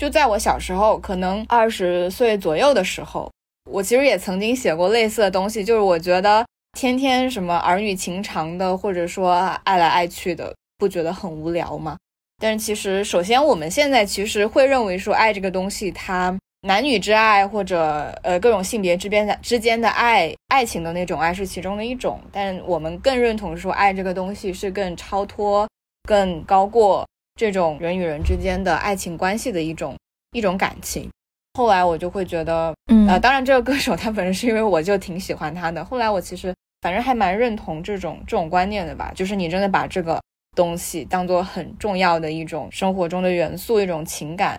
[0.00, 3.30] 就在我小时候，可能二十岁左右的时候，
[3.70, 5.62] 我其实也曾经写过类似的东西。
[5.62, 6.44] 就是我觉得
[6.76, 11.96] 天天什么儿女情长的，或者说爱来爱去的，不觉得很无聊吗？
[12.40, 16.36] 但是其实，首先我们现在其实会认为说，爱这个东西它。
[16.62, 25.68] 男女之爱，或者呃各种性别之边的之间的爱，爱情的那种爱是其中的一种，但我们更认同说爱这个东西是更超脱、
[26.02, 29.96] 更高过这种人与人之间的爱情关系的一种
[30.32, 31.08] 一种感情。
[31.54, 35.84] 后来我就会觉得，嗯，呃，当然这个歌手他本身是因为我就挺喜欢他的。
[35.84, 40.20] 后来我其实反正还蛮认同这种这种观念的吧，就是你真的把这个
[40.56, 44.58] 东西当做很重要的一种生活中的元素，一种情感。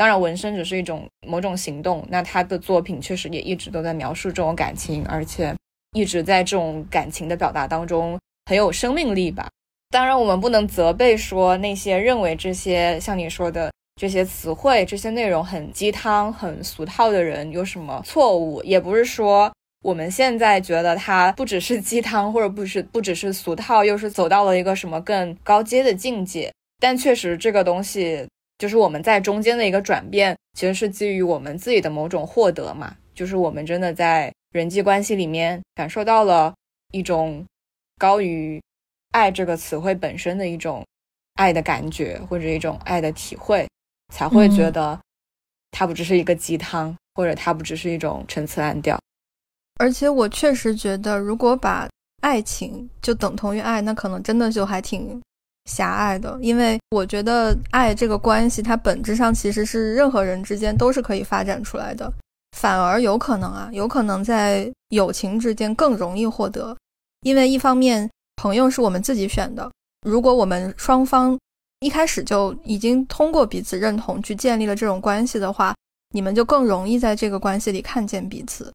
[0.00, 2.02] 当然，纹身只是一种某种行动。
[2.08, 5.54] 那他的作品确实也一直都在描述这种感情，而且
[5.92, 9.46] 一直在这种感情的表达当中很有生命力吧。
[9.90, 13.70] 当然，我们不能责备说那些认为这些像你说的
[14.00, 18.62] 这些词汇、这些内容很鸡汤、很俗套的人有什么错误。
[18.62, 26.50] 也不是说我们现在觉得它不只是鸡汤，或者不是不只是俗套，又是走到了一个什么更高阶的境界。
[26.78, 28.26] 但确实，这个东西。
[28.60, 32.94] 就是我们在中间的一个转变，其实是基于我们自己的某种获得嘛。
[33.14, 36.52] 就是我们真的在人际关系里面感受到了
[36.92, 37.42] 一种
[37.96, 38.60] 高于
[39.12, 40.84] 爱这个词汇本身的一种
[41.36, 43.66] 爱的感觉，或者一种爱的体会，
[44.12, 45.00] 才会觉得
[45.70, 49.00] 它不只是一个鸡汤，或者它不只是一种陈词滥调。
[49.78, 51.88] 而且我确实觉得，如果把
[52.20, 55.18] 爱情就等同于爱，那可能真的就还挺
[55.66, 56.38] 狭隘的。
[56.40, 62.12] 因为我觉得爱这个关系，它本质上其实是任何人之间都是可以发展出来的，
[62.56, 66.76] 反而有可能啊，有可能在友情之间更容易获得。
[67.22, 69.70] 因为一方面，朋友是我们自己选的，
[70.06, 71.38] 如果我们双方
[71.80, 75.74] 一开始就已经通过彼此认同去建立了这种关系的话，
[76.14, 78.72] 你们就更容易在这个关系里看见彼此。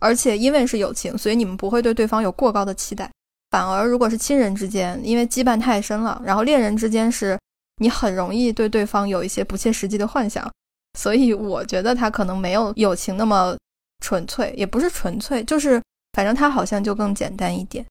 [0.00, 3.10] 而且因为是友情，所以你们不会对对方有过高的期待。
[3.50, 7.38] 反而如果是亲人之间，因为羁绊太深了，然后恋人之间是，
[7.76, 10.50] 你很容易对对方有一些不切实际的幻想。
[10.98, 13.56] 所以我觉得他可能没有友情那么
[14.04, 15.80] 纯粹，也不是纯粹，就是
[16.12, 17.84] 反正他好像就更简单一点。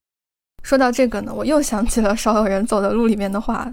[0.63, 3.71] 说到这个呢，我又想起了少有人走的路里面的话，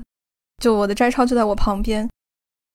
[0.63, 2.09] 就我的摘抄就在我旁边。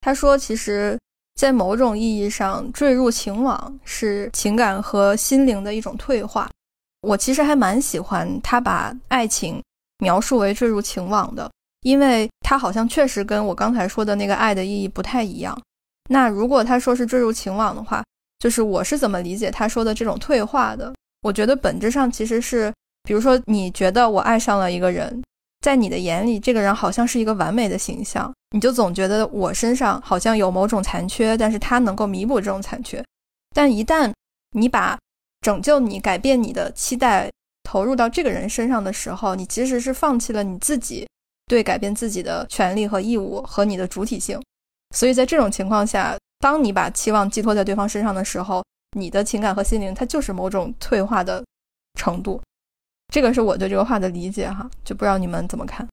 [0.00, 0.98] 他说，其实。
[1.34, 6.48] 在某种意义上，坠入情网是情感和心灵的一种退化。
[7.02, 9.62] 我其实还蛮喜欢他把爱情
[9.98, 11.50] 描述为坠入情网的，
[11.82, 15.56] 因为他好像确实跟我刚才说的那个爱的意义不太一样。
[16.08, 18.02] 那如果他说是坠入情网的话，
[18.38, 20.92] 就是我是怎么理解他说的这种退化的？
[21.22, 22.72] 我觉得本质上其实是，
[23.04, 25.22] 比如说你觉得我爱上了一个人。
[25.60, 33.00] 在你的眼里，这个人好像是一个完美的形象，你就总觉得我身上好像有某种残缺，但是他能够弥补这种残缺。
[33.54, 34.12] 但一旦
[34.56, 34.98] 你把
[35.42, 37.30] 拯救你、改变你的期待
[37.62, 41.06] 投入到这个人身上的时候，你其实是放弃了你自己
[41.46, 44.40] 对改变自己的权利和义务和你的主体性。
[44.94, 48.64] 所以在这种情况下，当你把期望寄托在对方身上的时候，
[48.96, 51.44] 你的情感和心灵它就是某种退化的
[51.98, 52.40] 程度。
[53.12, 55.86] 这个是我对这个话的理解哈，就不知道你们怎么看。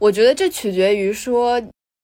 [0.00, 1.62] 我觉得这取决于说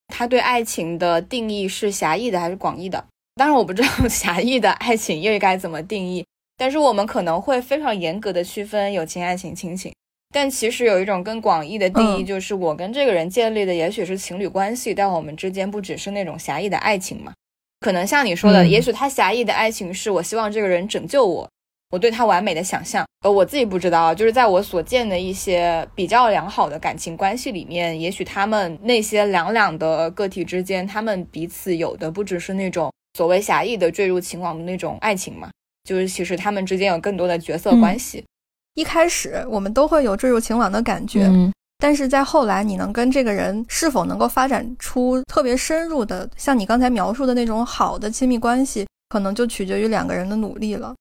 [0.09, 3.05] 他对爱情的定义是狭义的还是广义的。
[3.35, 6.25] 当然我不知道 狭义的爱情又该怎么定义，
[6.59, 9.91] 但是我们可能会非常严格的区分友情、爱情、亲情。
[10.35, 17.33] 但其实有一种更广义的定义，就是我跟这个人建立的也许是情侣关系，但我们之间不只是那种狭义的爱情嘛。
[17.81, 21.49] 可能像你说的，也许他狭义的爱情是我希望这个人拯救我。
[21.91, 35.49] 我对他完美的想象，呃，我自己不知道，就是在我所见的一些比较良好的感情关系里面，也许他们那些两两的个体之间，他们彼此有的不只是那种所谓狭义的坠入情网的那种爱情嘛，
[35.89, 38.23] 就是其实他们之间有更多的角色关系。
[38.75, 41.27] 一开始我们都会有坠入情网的感觉，
[41.79, 50.95] 但是在后来，你能跟这个人是否能够发展出特别深入的，像你刚才描述的那种好的亲密关系，可能就取决于两个人的努力了。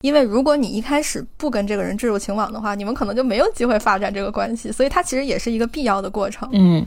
[0.00, 6.48] 因为如果你一开始不跟这个人坠入情网的话，你们可能就没有机会发展这个关系，所以它其实也是一个必要的过程。
[6.54, 6.86] 嗯，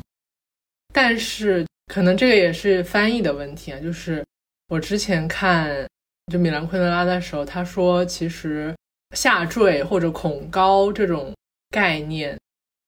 [0.91, 3.79] 但是可能这个也是翻译的问题啊。
[3.79, 4.25] 就是
[4.69, 5.87] 我之前看
[6.31, 8.73] 就米兰昆德拉的时候，他说其实
[9.15, 11.33] 下坠或者恐高这种
[11.69, 12.37] 概念，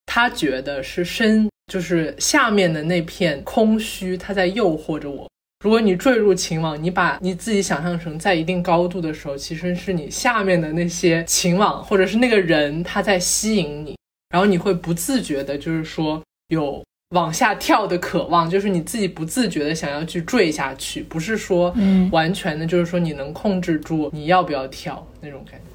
[0.06, 5.28] 他觉得是身就是下面的那片空虚，它在诱惑着我。
[5.64, 13.98] 如果你坠入情网，你把你自己想象成在一定高度的时候，其实是你下面的那些情网，或者是那个人他在吸引你，
[14.30, 16.84] 然后你会不自觉的，就是说有
[17.16, 21.74] 往下跳的渴望，就是你自己不自觉的想要去坠下去，不是说
[22.12, 25.66] 完全的，就是说你能控制住你要不要跳那种感觉。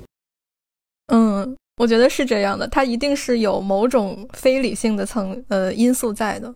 [1.12, 6.55] 嗯，我觉得是这样的，它一定是有某种非理性的层呃因素在的，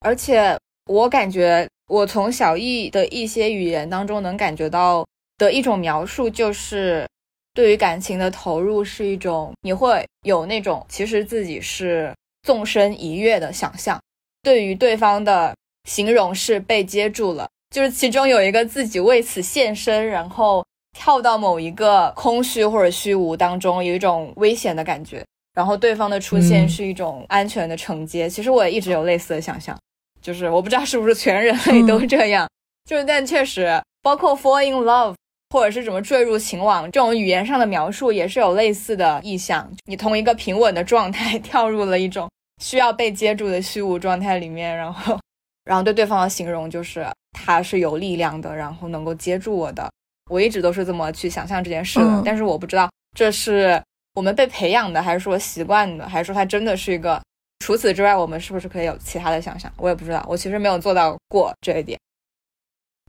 [0.00, 1.66] 而且我感觉。
[1.88, 5.06] 我从小易的一些语言当中能感觉到
[5.38, 7.08] 的一种描述，就是
[7.54, 14.00] 对于感情的投入是一种，你会有那种其实自己是纵身一跃的想象，
[14.42, 15.54] 对于对方的
[15.88, 20.64] 形容是被接住了，就是其中有一个自己为此献身，然后
[20.96, 25.24] 跳到某一个空虚或者虚无当中，有一种危险的感觉，
[25.54, 28.28] 然后对方的出现是一种安全的承接。
[28.28, 29.76] 其实我也一直有类似的想象。
[30.20, 32.46] 就是我不知道是不是全人类都这样，
[32.84, 35.14] 就是但确实，包括 fall in love
[35.50, 39.68] 或者是什么坠入情网这种语言上的描述，也是有类似的意象。
[39.86, 42.28] 你从一个平稳的状态 跳入了一种
[42.62, 45.18] 需要被接住的虚无状态里面，然后，
[45.64, 49.90] 然后对对方的形容就是他是有力量的，然后能够接住我的。
[50.30, 53.82] 我一直都是这么去想象这件事的，但是我不知道这是
[54.14, 57.20] 我们被培养的，还是说习惯的，还是说它真的是一个。
[57.60, 59.70] 除此之外，我们是不是可以有其他的想象？
[59.76, 61.98] 我也不知道，我其实没有做到过这一点。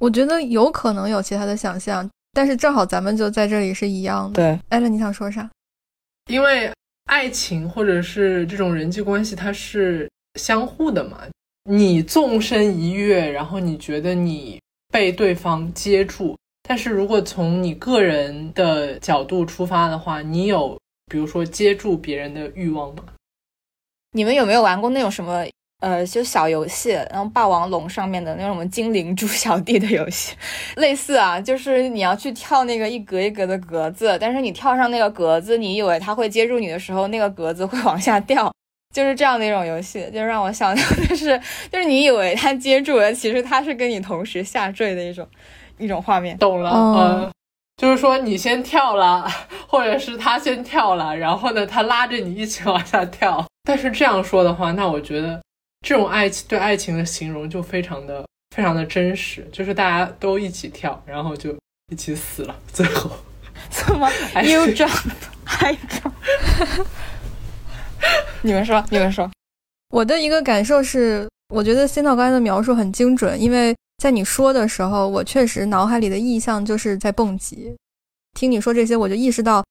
[0.01, 2.09] 我觉得有可能有其他的想象，
[2.39, 4.41] 但是正好咱们就在这里是一样的。
[4.41, 5.49] 对，艾伦，你想说啥？
[6.27, 6.71] 因为
[7.07, 11.17] 爱情或者是这种人际关系，它是相互的嘛。
[11.69, 20.79] 你纵身一跃，然后你觉得你被对方接住，但是如果从你个人的角度出发的话，你有。
[21.11, 23.03] 比如说接住别人的欲望吗？
[24.11, 25.43] 你们有没有玩过那种什么
[25.79, 30.35] 呃，就小游戏，然后霸王龙上面的那种精灵猪小弟的游戏，
[30.75, 38.51] 类似啊，就是你要去跳那个一格一格的格子，但是你跳上那个格子，你以为它会接住你的时候，那个格子会往下掉，
[38.93, 41.39] 就是这样的一种游戏，就让我想到的是，
[41.71, 45.25] 就是你以为它接住了，其实它是跟你同时下坠的一种
[45.77, 46.37] 一种画面。
[46.37, 47.31] 懂了，嗯，
[47.77, 49.25] 就是说你先跳了，
[49.65, 53.45] 或者是他先跳了，然后呢，他拉着你一起往下跳。
[53.63, 55.39] 但是这样说的话，那我觉得
[55.81, 58.25] 这种爱情对爱情的形容就非常的
[58.55, 61.55] 非常的真实，就是大家都一起跳，然后就
[61.91, 63.09] 一起死了， 最后
[63.69, 64.09] 怎么
[64.43, 65.11] 又 jump
[65.43, 66.11] 还 jump？
[68.41, 69.29] 你们说，你们说，
[69.89, 77.75] 我的一个感受是，我觉得仙道刚才的描述很精准，因为在你说的时候，我确实脑海里的意象就是在蹦极。
[78.37, 79.63] 听你说这些，我就意识到。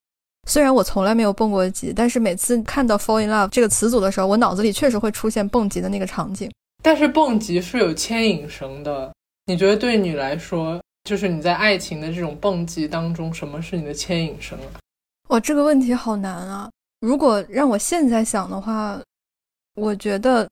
[0.49, 6.51] 虽然我从来没有蹦过极，但是每次看到 “fall in love” 这个词组的时候，我脑子里确实会出现蹦极的那个场景。
[6.83, 9.13] 但是蹦极是有牵引绳的，
[9.45, 14.81] 你觉得对你来说，就是你在爱情的这种蹦极当中，什么是你的牵引绳啊？
[15.29, 16.71] 哇，这个问题好难啊！
[17.01, 18.99] 如果让我现在想的话，
[19.75, 20.49] 我觉得，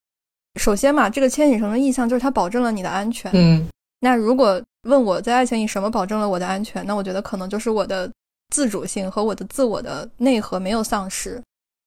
[0.60, 3.30] 首先嘛，这个牵引绳的意向就是它保证了你的安全。
[3.34, 3.66] 嗯，
[4.00, 8.12] 那如果问我在爱情里什么保证了我的安全，那我觉得可能就是我的。
[8.50, 11.42] 自主性和我的自我的内核没有丧失，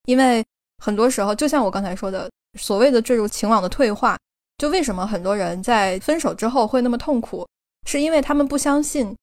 [0.06, 0.44] 因为
[0.84, 2.30] 很多时候，就像我刚才说的，
[2.60, 4.18] 所谓的坠入情网的退化，
[4.58, 7.48] 就为什么很多人在分手之后会那么痛苦，
[7.88, 9.16] 是因为他们不相信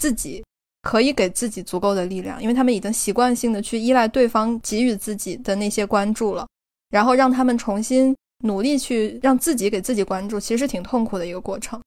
[0.00, 0.44] 自己
[0.82, 6.46] 可以给自己足够的力量，因为他们已经习惯性的去依赖对方给予自己的那些关注了，
[6.90, 8.14] 然后让他们重新
[8.44, 11.80] 努力去让自己给自己关注，其实挺痛苦的一个过程。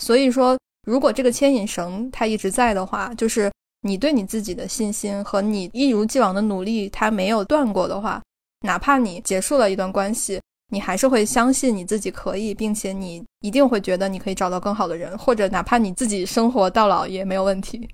[0.00, 3.52] 所以说，如果这个牵引绳它一直在的话，就是。
[3.82, 8.22] 你对你自己的信心和你一如既往的努力，它没有断过的话，
[8.62, 10.40] 哪怕你结束了一段关系，
[10.72, 17.88] 你还是会相信你自己可以，并且你一定会觉得你可以找到更好的人，或者哪怕你自己生活到老也没有问题。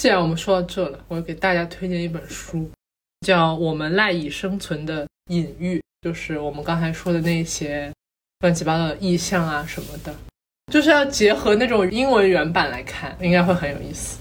[0.00, 2.68] 既然我们说到这了，我给大家推荐一本书，
[3.26, 7.92] 叫《我们赖以生存的隐喻》，就是我们刚才说的那些
[8.40, 10.14] 乱七八糟的意象啊什么的，
[10.72, 14.18] 就是要结合那种英文原版来看，应该会很有意思。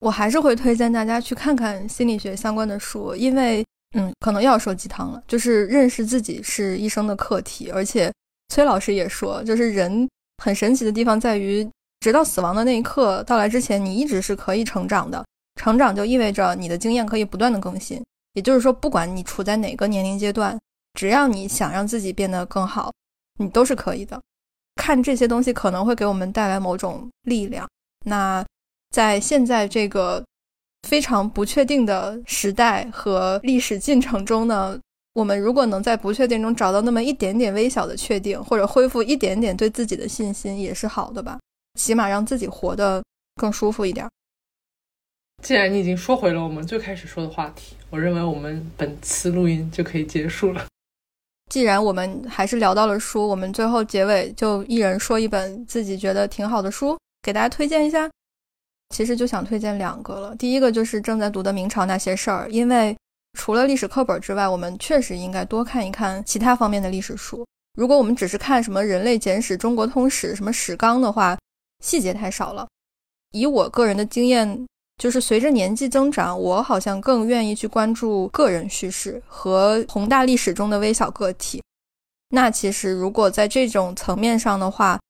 [0.00, 3.64] 我还是会推荐大家去看看心理学相关的书，因为，
[3.96, 7.70] 嗯，可能又要说鸡汤了，就是认识自己是一生的课题。
[7.70, 8.12] 而且，
[8.48, 10.06] 崔老师也说，就是人
[10.42, 11.66] 很神奇的地方在于，
[12.00, 15.24] 直到死亡的那一刻到来之前，你一直是可以成长的。
[15.58, 20.58] 成长就意味着你的经验可以不断的更新，也就是说，不管你处在哪个年龄阶段，
[20.94, 22.92] 只要你想让自己变得更好，
[23.38, 24.20] 你都是可以的。
[24.76, 27.66] 看这些东西可能会给我们带来某种力量。
[28.04, 28.44] 那。
[28.94, 30.24] 在现在这个
[30.88, 34.78] 非常不确定的时代和历史进程中呢，
[35.14, 41.36] 我们如果能在不确定中找到那么一点点微小的确定，或者恢复一点点对自己的信心，也是好的吧。
[41.76, 43.02] 起码让自己活得
[43.34, 44.08] 更舒服一点。
[45.42, 50.64] 既然你已经说回了我们最开始说的话题，我认为我们本次录音就可以结束了。
[51.50, 58.08] 既然我们还是聊到了书，我们最后结尾就一人说一本自己觉得挺好的书，给大家推荐一下。
[58.94, 60.36] 其实就想推荐两个了。
[60.36, 62.96] 第一个就是正在读的《明朝那些事儿》，因为
[63.36, 67.44] 除了历史课本之外，我们确实应该多看一看其他方面的历史书。
[67.76, 71.36] 如果我们只是看什么《人类简史》《中国通史》什么史纲的话，
[71.82, 72.68] 细节太少了。
[73.32, 74.64] 以我个人的经验，
[75.02, 81.60] 就是随着年纪增长，我好像更愿意去关注个人叙事和宏大历史中的微小个体。
[82.28, 85.00] 那其实如果在这种层面上的话，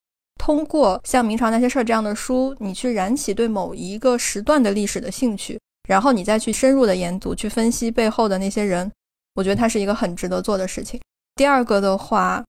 [0.44, 8.92] 通过像《明朝那些事儿》这样的书，你去燃起对某一个时段的历史的兴趣，然后你再去深入的研读、去分析背后的那些人，
[9.36, 11.00] 我觉得它是一个很值得做的事情。
[11.34, 12.44] 第二个的话，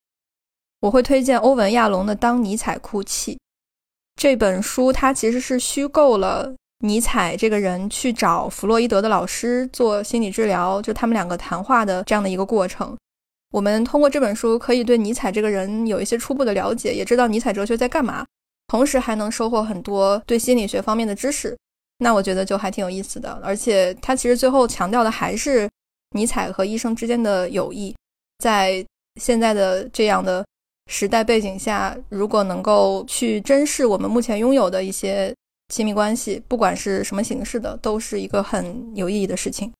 [0.82, 3.36] 我会推荐欧文·亚龙的《当尼采哭泣》
[4.20, 12.94] 这本书，它其实是虚构了尼采这个人去找弗洛伊德的老师做心理治疗，就他们两个谈话的这样的一个过程。
[13.56, 18.26] 我们通过这本书可以对尼采这个人有一些初步的了解，也知道尼采哲学在干嘛，
[18.68, 21.58] 同时还能收获很多对心理学方面的知识。
[22.00, 23.40] 那我觉得就还挺有意思的。
[23.42, 25.70] 而且他其实最后强调的还是
[26.18, 27.96] 尼采和医生之间的友谊。
[28.40, 28.86] 在
[29.22, 30.46] 现在的这样的
[30.92, 35.34] 时代背景下，如果能够去珍视我们目前拥有的一些
[35.70, 39.72] 亲密关系，不管是什么形式的，都是一个很有意义的事情。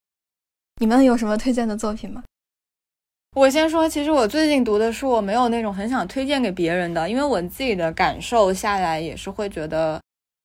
[0.80, 2.22] 你们有什么推荐的作品吗？
[3.36, 10.00] 我先说，其实我最近读的书，我没有那种很想推荐给别人的，因为我自己的感受下来也是会觉得，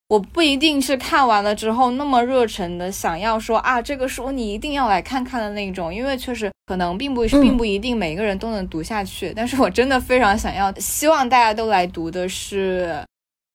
[0.10, 9.32] 我不一定是看完了之后那么热忱的想要说啊，这个书你一定要来看看的那种，因为确实可能并不并不一定每个人都能读下去。
[9.34, 13.02] 但是我真的非常想要，希望大家都来读的是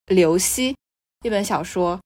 [0.14, 0.72] 《刘希》
[1.26, 2.00] 一本小说。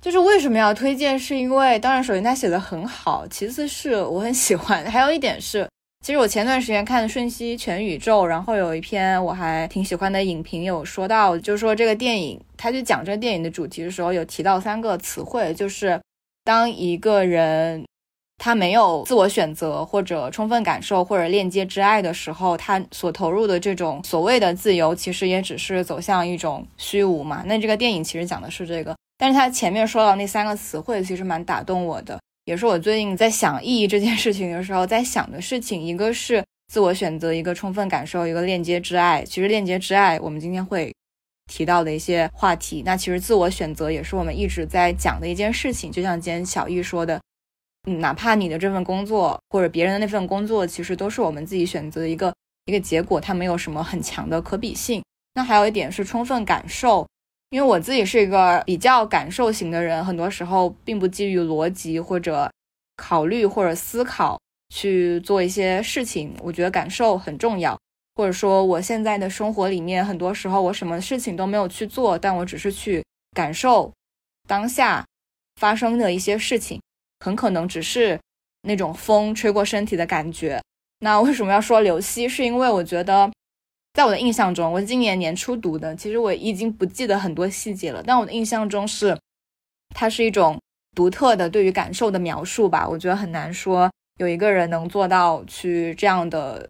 [0.00, 1.18] 就是为什么要推荐？
[1.18, 4.88] 是因为当然，首先他写的很好，其次是我很喜欢。
[4.88, 5.66] 还有一点是。
[6.06, 16.00] 其实我前段时间看《瞬息全宇宙》，然后有一篇我还挺喜欢的影评，有说到，就是说这个电影，他去讲这个电影的主题的时候，有提到三个词汇，就是
[16.44, 17.84] 当一个人
[18.38, 27.42] 他没有自我选择，或者充分感受，或者链接之爱的时候，他所投入的这种所谓的自由，其实也只是走向一种虚无嘛。
[27.46, 32.16] 那这个电影其实讲的是这个，但是他前面说到那三个词汇，其实蛮打动我的。
[32.46, 39.24] 也是我最近在想意义这件事情的时候，在想的事情，一个是自我选择，一个充分感受，一个链接之爱。
[39.24, 40.94] 其实链接之爱，我们今天会
[41.52, 42.84] 提到的一些话题。
[42.86, 45.90] 那其实自我选择也是我们一直在讲的一件事情。
[45.90, 47.20] 就像今天小易说的，
[47.98, 52.32] 哪怕你的这份工作或者别人的那份工作，其实都是我们自己选择的一个
[52.66, 55.02] 一个结果，它没有什么很强的可比性。
[55.34, 57.04] 那还有一点是充分感受。
[57.50, 62.50] 因为我自己是一个比较感受型的人，很多时候并不基于逻辑或者
[62.96, 64.38] 考虑或者思考
[64.70, 66.34] 去做一些事情。
[66.42, 67.78] 我觉得感受很重要，
[68.16, 73.92] 或者说我现在的生活里面，很多时候我什么事情都没有去做，但我只是去感受
[74.48, 75.04] 当下
[75.60, 76.80] 发生的一些事情，
[77.24, 78.18] 很可能只是
[78.62, 80.60] 那种风吹过身体的感觉。
[80.98, 82.28] 那为什么要说刘希？
[82.28, 83.30] 是因为我觉得。
[83.96, 88.02] 在我的印象中，我今年年初读的，其实我已经不记得很多细节了。
[88.06, 89.18] 但我的印象中是，
[89.94, 90.60] 它是一种
[90.94, 92.86] 独特的对于感受的描述吧。
[92.86, 96.68] 我觉得很难说有一个人能做到去这样的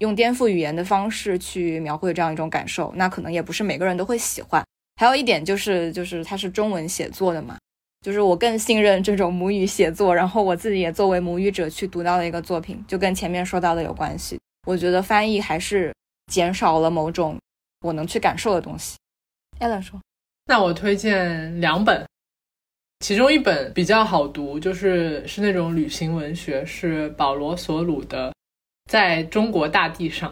[0.00, 4.62] 用颠覆语言的方式去描绘这样一种感受，那可能也不是每个人都会喜欢。
[4.96, 7.56] 还有一点就是，就是它是中文写作的嘛，
[8.04, 14.38] 就是我更信任这种母语写作，然后我自己也作为母语者去读到的一个作品，就跟前面说到的有关系。
[14.66, 15.90] 我觉得翻译还是。
[16.26, 17.38] 减少了某种
[17.82, 18.96] 我能去感受的东西。
[19.58, 20.00] 艾伦说
[20.46, 22.06] ：“那我推荐两本，
[23.00, 28.30] 其中一本比较好读，就是是那种旅行文学，是保罗·索鲁的
[28.90, 30.30] 《在中国大地上》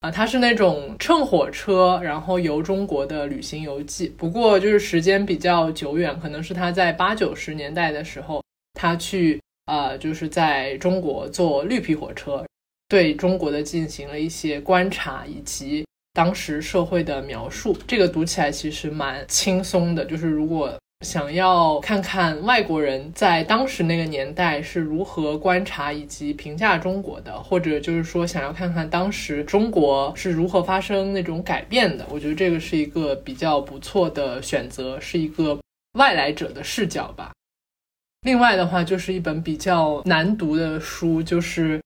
[0.00, 4.08] 啊，它是那种乘火车然后游中国的旅行游记。
[4.08, 8.42] 不过就是时间比较久远，可能是他在八九十年代的时候，
[8.72, 12.44] 他去呃，就是在中国坐绿皮火车。”
[12.88, 17.76] 对中国的进行了一些观察，以及当时社会的描述。
[17.86, 20.04] 这个读起来其实蛮轻松的。
[20.04, 20.72] 就是如果
[21.04, 35.58] 想要看看外国人在当时那个年代是如何观察以及评价中国的，或者就是说想要看看当时中国是如何发生那种改变的，我觉得这个是一个比较不错的选择，是一个
[35.98, 37.32] 外来者的视角吧。
[38.22, 41.80] 另外的话，就是一本比较难读的书，就是。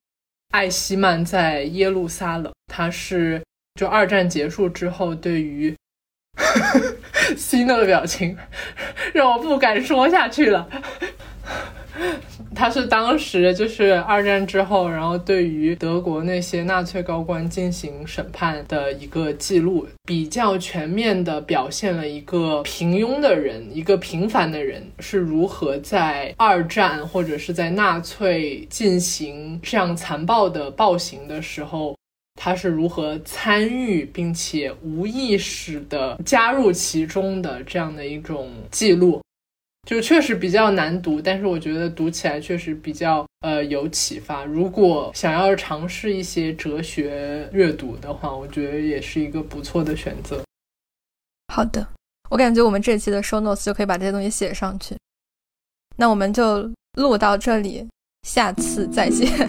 [0.50, 3.42] 艾希曼在耶路撒冷，他是
[3.74, 5.74] 就二战结束之后，对于
[7.36, 8.36] 希诺的表情
[9.12, 10.68] 让我不敢说下去了。
[12.54, 31.96] 他是当时就是二战之后，然后对于德国那些纳粹高官进行审判的一个记录，比较全面的表现了一个平庸的人，一个平凡的人是如何在二战或者是在纳粹进行这样残暴的暴行的时候，
[32.40, 39.20] 他是如何参与并且无意识的加入其中的这样的一种记录。
[39.88, 44.44] 就确实比较难读，但是我觉得读起来确实比较呃有启发。
[44.44, 50.44] 如果想要尝试一些哲学阅读的话，我觉得也是一个不错的选择。
[51.54, 51.88] 好的，
[52.28, 54.94] 我感觉我们这期的 show notes 就可以把这些东西写上去。
[55.96, 57.88] 那我们就录到这里，
[58.24, 59.48] 下次再见，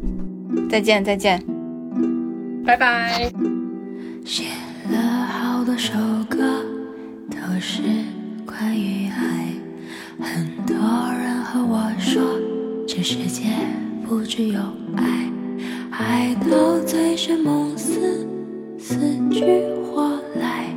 [0.68, 1.42] 再见再见，
[2.62, 3.32] 拜拜。
[4.26, 4.44] 写
[4.92, 5.94] 了好多首
[6.28, 6.62] 歌，
[7.30, 7.80] 都是
[8.44, 9.48] 关于爱。
[10.20, 12.20] 很多人和我说，
[12.86, 13.44] 这世界
[14.04, 14.60] 不只有
[14.96, 15.30] 爱，
[15.90, 18.26] 爱到醉生梦死，
[18.78, 18.96] 死
[19.30, 20.74] 去活来，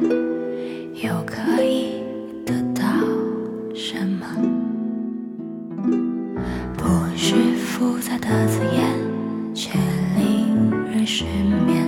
[0.94, 2.04] 又可以
[2.46, 2.84] 得到
[3.74, 4.28] 什么？
[6.78, 6.86] 不
[7.18, 9.72] 是复杂的字眼，却
[10.18, 11.24] 令人失
[11.66, 11.81] 眠。